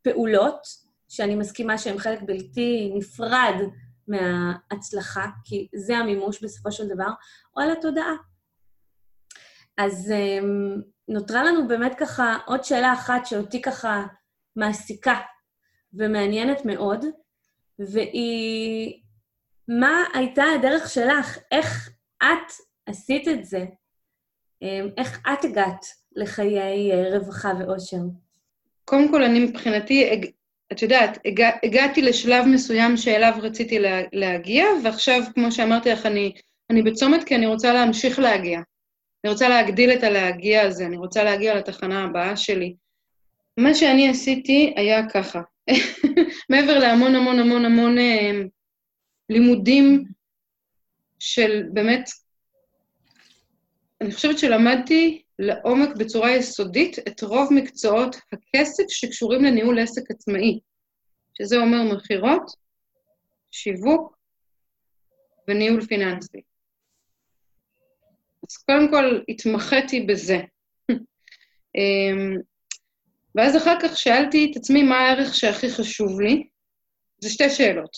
[0.00, 3.54] הפעולות, שאני מסכימה שהן חלק בלתי נפרד
[4.08, 7.08] מההצלחה, כי זה המימוש בסופו של דבר,
[7.56, 8.14] או על התודעה.
[9.78, 14.06] אז אמ, נותרה לנו באמת ככה עוד שאלה אחת שאותי ככה
[14.56, 15.20] מעסיקה
[15.92, 17.04] ומעניינת מאוד,
[17.78, 19.02] והיא,
[19.68, 21.38] מה הייתה הדרך שלך?
[21.52, 21.90] איך
[22.22, 22.52] את
[22.86, 23.64] עשית את זה
[24.62, 25.86] אמ, איך את הגעת
[26.16, 28.00] לחיי אה, רווחה ואושר?
[28.84, 30.10] קודם כל, אני מבחינתי,
[30.72, 36.32] את יודעת, הגע, הגעתי לשלב מסוים שאליו רציתי לה, להגיע, ועכשיו, כמו שאמרתי לך, אני,
[36.70, 38.60] אני בצומת כי אני רוצה להמשיך להגיע.
[39.24, 42.74] אני רוצה להגדיל את הלהגיע הזה, אני רוצה להגיע לתחנה הבאה שלי.
[43.56, 45.40] מה שאני עשיתי היה ככה.
[46.50, 48.30] מעבר להמון המון המון המון אה,
[49.28, 50.04] לימודים
[51.18, 52.10] של באמת
[54.00, 60.60] אני חושבת שלמדתי לעומק בצורה יסודית את רוב מקצועות הכסף שקשורים לניהול עסק עצמאי,
[61.38, 62.50] שזה אומר מכירות,
[63.50, 64.18] שיווק
[65.48, 66.40] וניהול פיננסי.
[68.48, 70.38] אז קודם כל התמחיתי בזה.
[71.76, 72.36] אמ,
[73.34, 76.48] ואז אחר כך שאלתי את עצמי מה הערך שהכי חשוב לי.
[77.18, 77.96] זה שתי שאלות.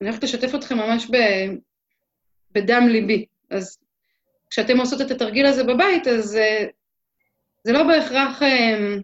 [0.00, 1.16] אני הולכת לשתף אתכם ממש ב...
[2.52, 3.26] בדם ליבי.
[3.50, 3.78] אז
[4.54, 6.70] כשאתם עושות את התרגיל הזה בבית, אז uh,
[7.64, 8.42] זה לא בהכרח...
[8.42, 9.02] Um,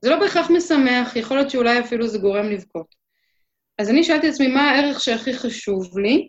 [0.00, 2.94] זה לא בהכרח משמח, יכול להיות שאולי אפילו זה גורם לבכות.
[3.78, 6.28] אז אני שאלתי את עצמי מה הערך שהכי חשוב לי,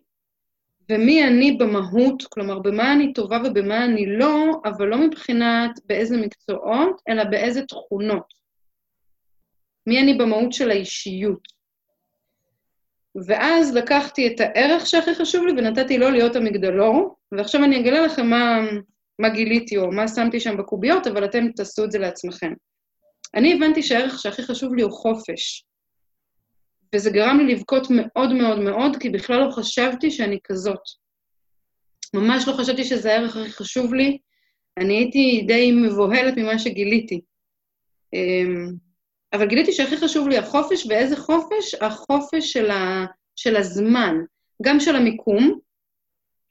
[0.90, 7.02] ומי אני במהות, כלומר, במה אני טובה ובמה אני לא, אבל לא מבחינת באיזה מקצועות,
[7.10, 8.34] אלא באיזה תכונות.
[9.88, 11.55] מי אני במהות של האישיות.
[13.28, 18.28] ואז לקחתי את הערך שהכי חשוב לי ונתתי לו להיות המגדלור, ועכשיו אני אגלה לכם
[18.28, 18.60] מה,
[19.20, 22.54] מה גיליתי או מה שמתי שם בקוביות, אבל אתם תעשו את זה לעצמכם.
[23.36, 25.66] אני הבנתי שהערך שהכי חשוב לי הוא חופש.
[26.96, 30.82] וזה גרם לי לבכות מאוד מאוד מאוד, כי בכלל לא חשבתי שאני כזאת.
[32.14, 34.18] ממש לא חשבתי שזה הערך הכי חשוב לי.
[34.78, 37.22] אני הייתי די מבוהלת ממה שגיליתי.
[38.14, 38.85] אמ,
[39.36, 41.76] אבל גיליתי שהכי חשוב לי החופש, ואיזה חופש?
[41.82, 43.06] החופש של, ה,
[43.36, 44.16] של הזמן,
[44.62, 45.60] גם של המיקום.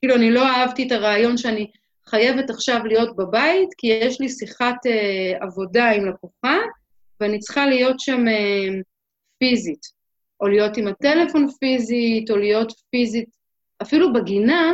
[0.00, 1.70] כאילו, אני לא אהבתי את הרעיון שאני
[2.06, 6.58] חייבת עכשיו להיות בבית, כי יש לי שיחת אה, עבודה עם לקוחה,
[7.20, 8.80] ואני צריכה להיות שם אה,
[9.38, 9.94] פיזית.
[10.40, 13.28] או להיות עם הטלפון פיזית, או להיות פיזית,
[13.82, 14.72] אפילו בגינה,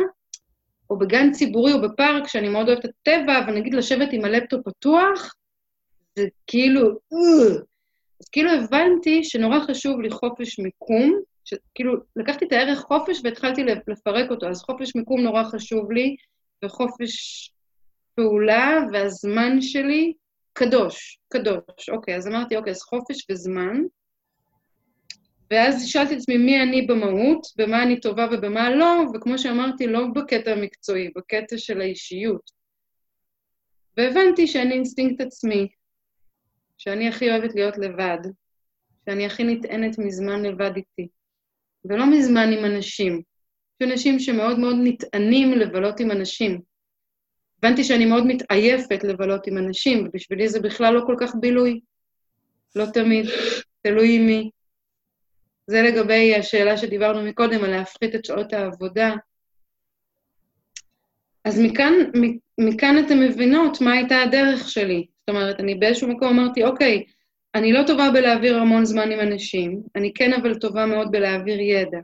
[0.89, 4.65] או בגן ציבורי או בפארק, שאני מאוד אוהבת את הטבע, אבל נגיד לשבת עם הלפטופ
[4.65, 5.35] פתוח,
[6.15, 7.63] זה כאילו, אז
[8.31, 11.19] כאילו הבנתי שנורא חשוב לי חופש מיקום,
[11.75, 16.15] כאילו לקחתי את הערך חופש והתחלתי לפרק אותו, אז חופש מיקום נורא חשוב לי,
[16.65, 17.13] וחופש
[18.15, 20.13] פעולה והזמן שלי
[20.53, 21.89] קדוש, קדוש.
[21.89, 23.81] אוקיי, אז אמרתי, אוקיי, אז חופש וזמן,
[25.51, 30.07] ואז שאלתי את עצמי מי אני במהות, במה אני טובה ובמה לא, וכמו שאמרתי, לא
[30.15, 32.51] בקטע המקצועי, בקטע של האישיות.
[33.97, 35.67] והבנתי שאני אינסטינקט עצמי,
[36.83, 38.17] שאני הכי אוהבת להיות לבד,
[39.05, 41.07] שאני הכי נטענת מזמן לבד איתי,
[41.85, 43.21] ולא מזמן עם אנשים.
[43.81, 46.61] יש אנשים שמאוד מאוד נטענים לבלות עם אנשים.
[47.57, 51.79] הבנתי שאני מאוד מתעייפת לבלות עם אנשים, ובשבילי זה בכלל לא כל כך בילוי.
[52.75, 53.25] לא תמיד,
[53.81, 54.49] תלוי מי.
[55.67, 59.13] זה לגבי השאלה שדיברנו מקודם, על להפחית את שעות העבודה.
[61.45, 61.93] אז מכאן,
[62.57, 65.05] מכאן אתן מבינות מה הייתה הדרך שלי.
[65.31, 67.03] אומרת, אני באיזשהו מקום אמרתי, אוקיי,
[67.55, 71.99] אני לא טובה בלהעביר המון זמן עם אנשים, אני כן אבל טובה מאוד בלהעביר ידע.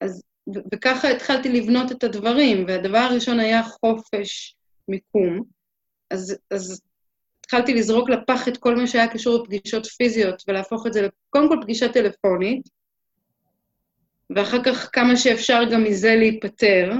[0.00, 0.22] אז,
[0.74, 4.56] וככה התחלתי לבנות את הדברים, והדבר הראשון היה חופש
[4.88, 5.42] מיקום.
[6.10, 6.82] אז, אז
[7.40, 11.58] התחלתי לזרוק לפח את כל מה שהיה קשור לפגישות פיזיות ולהפוך את זה, קודם כל
[11.62, 12.68] פגישה טלפונית,
[14.36, 16.92] ואחר כך כמה שאפשר גם מזה להיפטר.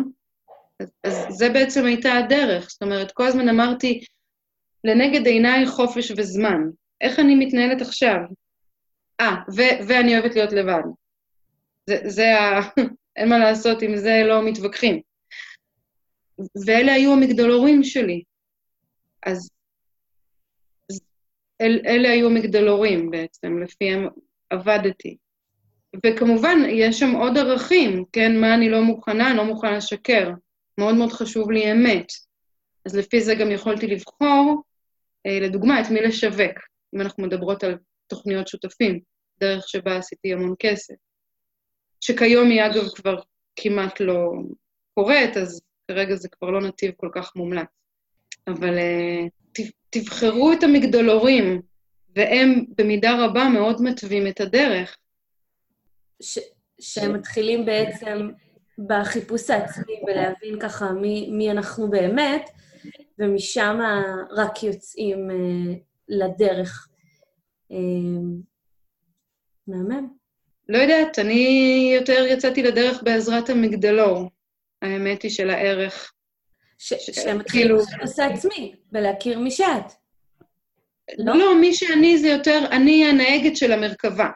[0.80, 2.70] אז, אז זה בעצם הייתה הדרך.
[2.70, 4.04] זאת אומרת, כל הזמן אמרתי,
[4.84, 6.60] לנגד עיניי חופש וזמן.
[7.00, 8.16] איך אני מתנהלת עכשיו?
[9.20, 9.36] אה,
[9.88, 10.82] ואני אוהבת להיות לבד.
[12.06, 12.60] זה, ה...
[13.16, 15.00] אין מה לעשות, עם זה לא מתווכחים.
[16.66, 18.22] ואלה היו המגדלורים שלי.
[19.26, 19.50] אז
[21.60, 24.08] אל, אלה היו המגדלורים בעצם, לפיהם
[24.50, 25.16] עבדתי.
[26.06, 28.40] וכמובן, יש שם עוד ערכים, כן?
[28.40, 29.28] מה אני לא מוכנה?
[29.30, 30.30] אני לא מוכנה לשקר.
[30.78, 32.12] מאוד מאוד חשוב לי אמת.
[32.86, 34.62] אז לפי זה גם יכולתי לבחור,
[35.26, 36.58] אה, לדוגמה, את מי לשווק,
[36.94, 39.00] אם אנחנו מדברות על תוכניות שותפים,
[39.40, 40.94] דרך שבה עשיתי המון כסף.
[42.00, 43.20] שכיום היא אגב כבר
[43.56, 44.30] כמעט לא
[44.94, 47.68] קורית, אז כרגע זה כבר לא נתיב כל כך מומלץ.
[48.46, 49.26] אבל אה,
[49.90, 51.62] תבחרו את המגדלורים,
[52.16, 54.96] והם במידה רבה מאוד מתווים את הדרך.
[56.22, 56.38] ש,
[56.80, 58.28] שהם מתחילים בעצם
[58.78, 62.50] בחיפוש העצמי ולהבין ככה מי, מי אנחנו באמת,
[63.18, 63.80] ומשם
[64.30, 65.74] רק יוצאים אה,
[66.08, 66.88] לדרך.
[67.72, 67.76] אה,
[69.66, 70.08] מהמם.
[70.68, 74.30] לא יודעת, אני יותר יצאתי לדרך בעזרת המגדלור,
[74.82, 76.12] האמת היא של הערך
[76.78, 77.82] שהם מתחילים כאילו...
[77.82, 79.92] בחיפוש העצמי, ולהכיר מי שאת.
[81.18, 81.36] לא?
[81.38, 84.28] לא, מי שאני זה יותר, אני הנהגת של המרכבה.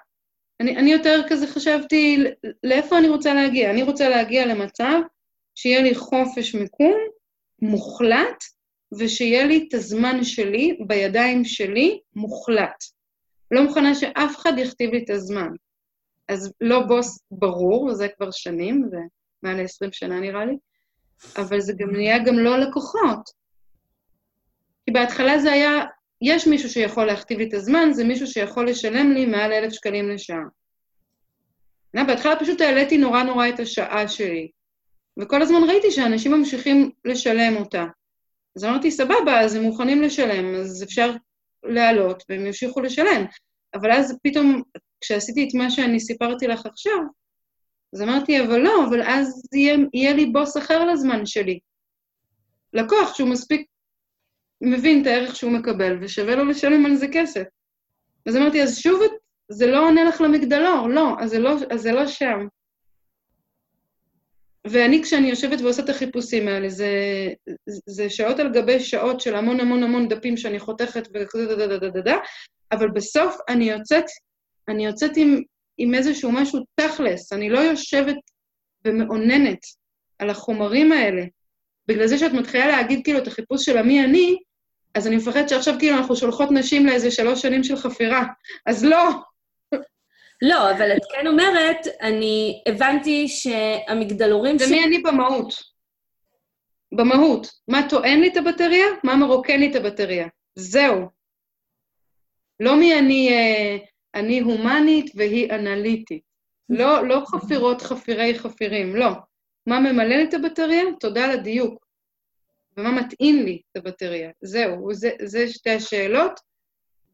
[0.60, 2.24] אני, אני יותר כזה חשבתי,
[2.64, 3.70] לאיפה אני רוצה להגיע?
[3.70, 5.00] אני רוצה להגיע למצב
[5.54, 6.94] שיהיה לי חופש מיקום
[7.62, 8.44] מוחלט,
[8.98, 12.84] ושיהיה לי את הזמן שלי בידיים שלי מוחלט.
[13.50, 15.48] לא מוכנה שאף אחד יכתיב לי את הזמן.
[16.28, 18.98] אז לא בוס ברור, זה כבר שנים, זה
[19.42, 20.56] מעל 20 שנה נראה לי,
[21.36, 23.30] אבל זה גם נהיה גם לא לקוחות.
[24.84, 25.84] כי בהתחלה זה היה,
[26.24, 30.08] יש מישהו שיכול להכתיב לי את הזמן, זה מישהו שיכול לשלם לי מעל אלף שקלים
[30.08, 30.42] לשעה.
[31.94, 34.50] בהתחלה פשוט העליתי נורא נורא את השעה שלי,
[35.18, 37.84] וכל הזמן ראיתי שאנשים ממשיכים לשלם אותה.
[38.56, 41.12] אז אמרתי, סבבה, אז הם מוכנים לשלם, אז אפשר
[41.62, 43.24] להעלות, והם ימשיכו לשלם.
[43.74, 44.62] אבל אז פתאום,
[45.00, 46.98] כשעשיתי את מה שאני סיפרתי לך עכשיו,
[47.94, 51.58] אז אמרתי, אבל לא, אבל אז יהיה, יהיה לי בוס אחר לזמן שלי.
[52.72, 53.66] לקוח שהוא מספיק
[54.60, 57.44] מבין את הערך שהוא מקבל, ושווה לו לשלם על זה כסף.
[58.26, 59.00] אז אמרתי, אז שוב,
[59.48, 62.46] זה לא עונה לך למגדלור, לא, אז זה לא, אז זה לא שם.
[64.66, 66.88] ואני, כשאני יושבת ועושה את החיפושים האלה, זה,
[67.86, 71.66] זה שעות על גבי שעות של המון המון המון דפים שאני חותכת וכזה דה דה
[71.66, 72.18] דה דה דה דה,
[72.72, 74.04] אבל בסוף אני יוצאת,
[74.68, 75.42] אני יוצאת עם,
[75.78, 78.16] עם איזשהו משהו תכלס, אני לא יושבת
[78.84, 79.60] ומאוננת
[80.18, 81.22] על החומרים האלה.
[81.88, 84.36] בגלל זה שאת מתחילה להגיד כאילו את החיפוש של המי אני,
[84.94, 88.24] אז אני מפחדת שעכשיו כאילו אנחנו שולחות נשים לאיזה שלוש שנים של חפירה.
[88.66, 89.10] אז לא.
[90.42, 94.58] לא, אבל את כן אומרת, אני הבנתי שהמגדלורים...
[94.58, 94.70] זה ש...
[94.70, 95.54] מי אני במהות.
[96.92, 97.46] במהות.
[97.68, 98.86] מה טוען לי את הבטריה?
[99.04, 100.28] מה מרוקן לי את הבטריה.
[100.54, 101.08] זהו.
[102.60, 103.76] לא מי אני, אה,
[104.14, 106.22] אני הומנית והיא אנליטית.
[106.68, 109.10] לא, לא חפירות חפירי חפירים, לא.
[109.66, 110.82] מה ממלא לי את הבטריה?
[111.00, 111.86] תודה על הדיוק.
[112.76, 114.30] ומה מתאים לי את הבטריה.
[114.42, 116.40] זהו, זה, זה שתי השאלות.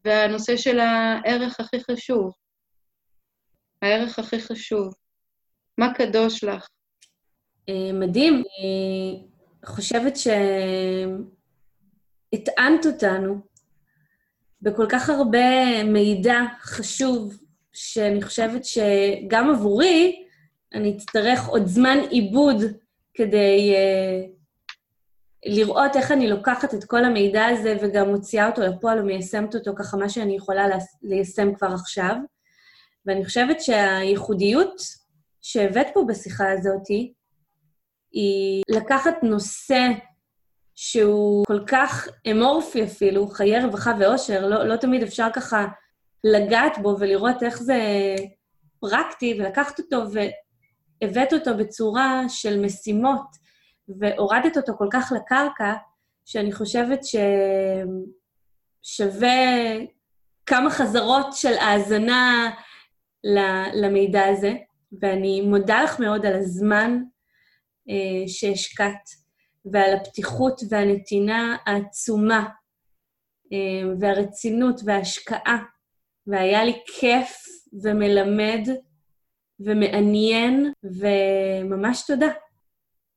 [0.05, 2.33] והנושא של הערך הכי חשוב.
[3.81, 4.93] הערך הכי חשוב.
[5.77, 6.67] מה קדוש לך?
[7.69, 8.33] אה, מדהים.
[8.33, 9.25] אני
[9.65, 10.13] חושבת
[12.33, 13.41] שהטענת אותנו
[14.61, 17.39] בכל כך הרבה מידע חשוב,
[17.73, 20.25] שאני חושבת שגם עבורי,
[20.73, 22.57] אני אצטרך עוד זמן עיבוד
[23.13, 24.41] כדי uh,
[25.45, 29.97] לראות איך אני לוקחת את כל המידע הזה וגם מוציאה אותו לפועל ומיישמת אותו ככה
[29.97, 30.67] מה שאני יכולה
[31.01, 32.15] ליישם כבר עכשיו.
[33.05, 34.81] ואני חושבת שהייחודיות
[35.41, 36.87] שהבאת פה בשיחה הזאת
[38.11, 39.87] היא לקחת נושא
[40.75, 45.65] שהוא כל כך אמורפי אפילו, חיי רווחה ואושר, לא, לא תמיד אפשר ככה
[46.23, 47.79] לגעת בו ולראות איך זה
[48.79, 50.03] פרקטי, ולקחת אותו
[51.01, 53.27] והבאת אותו בצורה של משימות,
[53.99, 55.73] והורדת אותו כל כך לקרקע,
[56.25, 56.99] שאני חושבת
[58.83, 59.37] ששווה
[60.45, 62.51] כמה חזרות של האזנה
[63.73, 64.53] למידע הזה,
[65.01, 66.97] ואני מודה לך מאוד על הזמן
[67.89, 69.21] אה, שהשקעת.
[69.65, 72.49] ועל הפתיחות והנתינה העצומה,
[73.53, 75.63] אה, והרצינות וההשקעה,
[76.27, 77.43] והיה לי כיף
[77.83, 78.67] ומלמד
[79.65, 82.31] ומעניין, וממש תודה.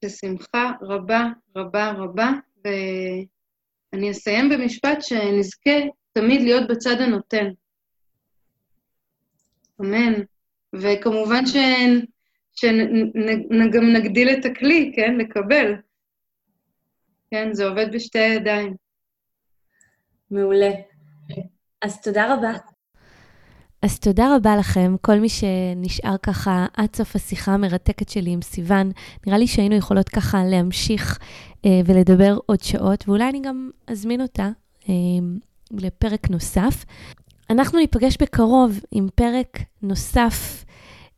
[0.05, 2.31] בשמחה רבה רבה רבה,
[2.65, 5.71] ואני אסיים במשפט שנזכה
[6.13, 7.47] תמיד להיות בצד הנותן.
[9.81, 10.13] אמן.
[10.75, 11.43] וכמובן
[12.57, 12.77] שגם
[13.97, 15.17] נגדיל את הכלי, כן?
[15.19, 15.75] לקבל.
[17.31, 18.75] כן, זה עובד בשתי ידיים.
[20.31, 20.71] מעולה.
[21.83, 22.74] אז תודה רבה.
[23.85, 28.93] אז תודה רבה לכם, כל מי שנשאר ככה עד סוף השיחה המרתקת שלי עם סיוון.
[29.27, 31.19] נראה לי שהיינו יכולות ככה להמשיך
[31.65, 34.49] אה, ולדבר עוד שעות, ואולי אני גם אזמין אותה
[34.89, 34.95] אה,
[35.71, 36.85] לפרק נוסף.
[37.51, 40.65] אנחנו ניפגש בקרוב עם פרק נוסף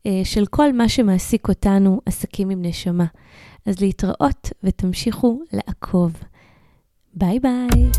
[0.05, 3.05] אה, של כל מה שמעסיק אותנו, עסקים עם נשמה.
[3.65, 6.13] אז להתראות ותמשיכו לעקוב.
[7.13, 7.91] ביי ביי.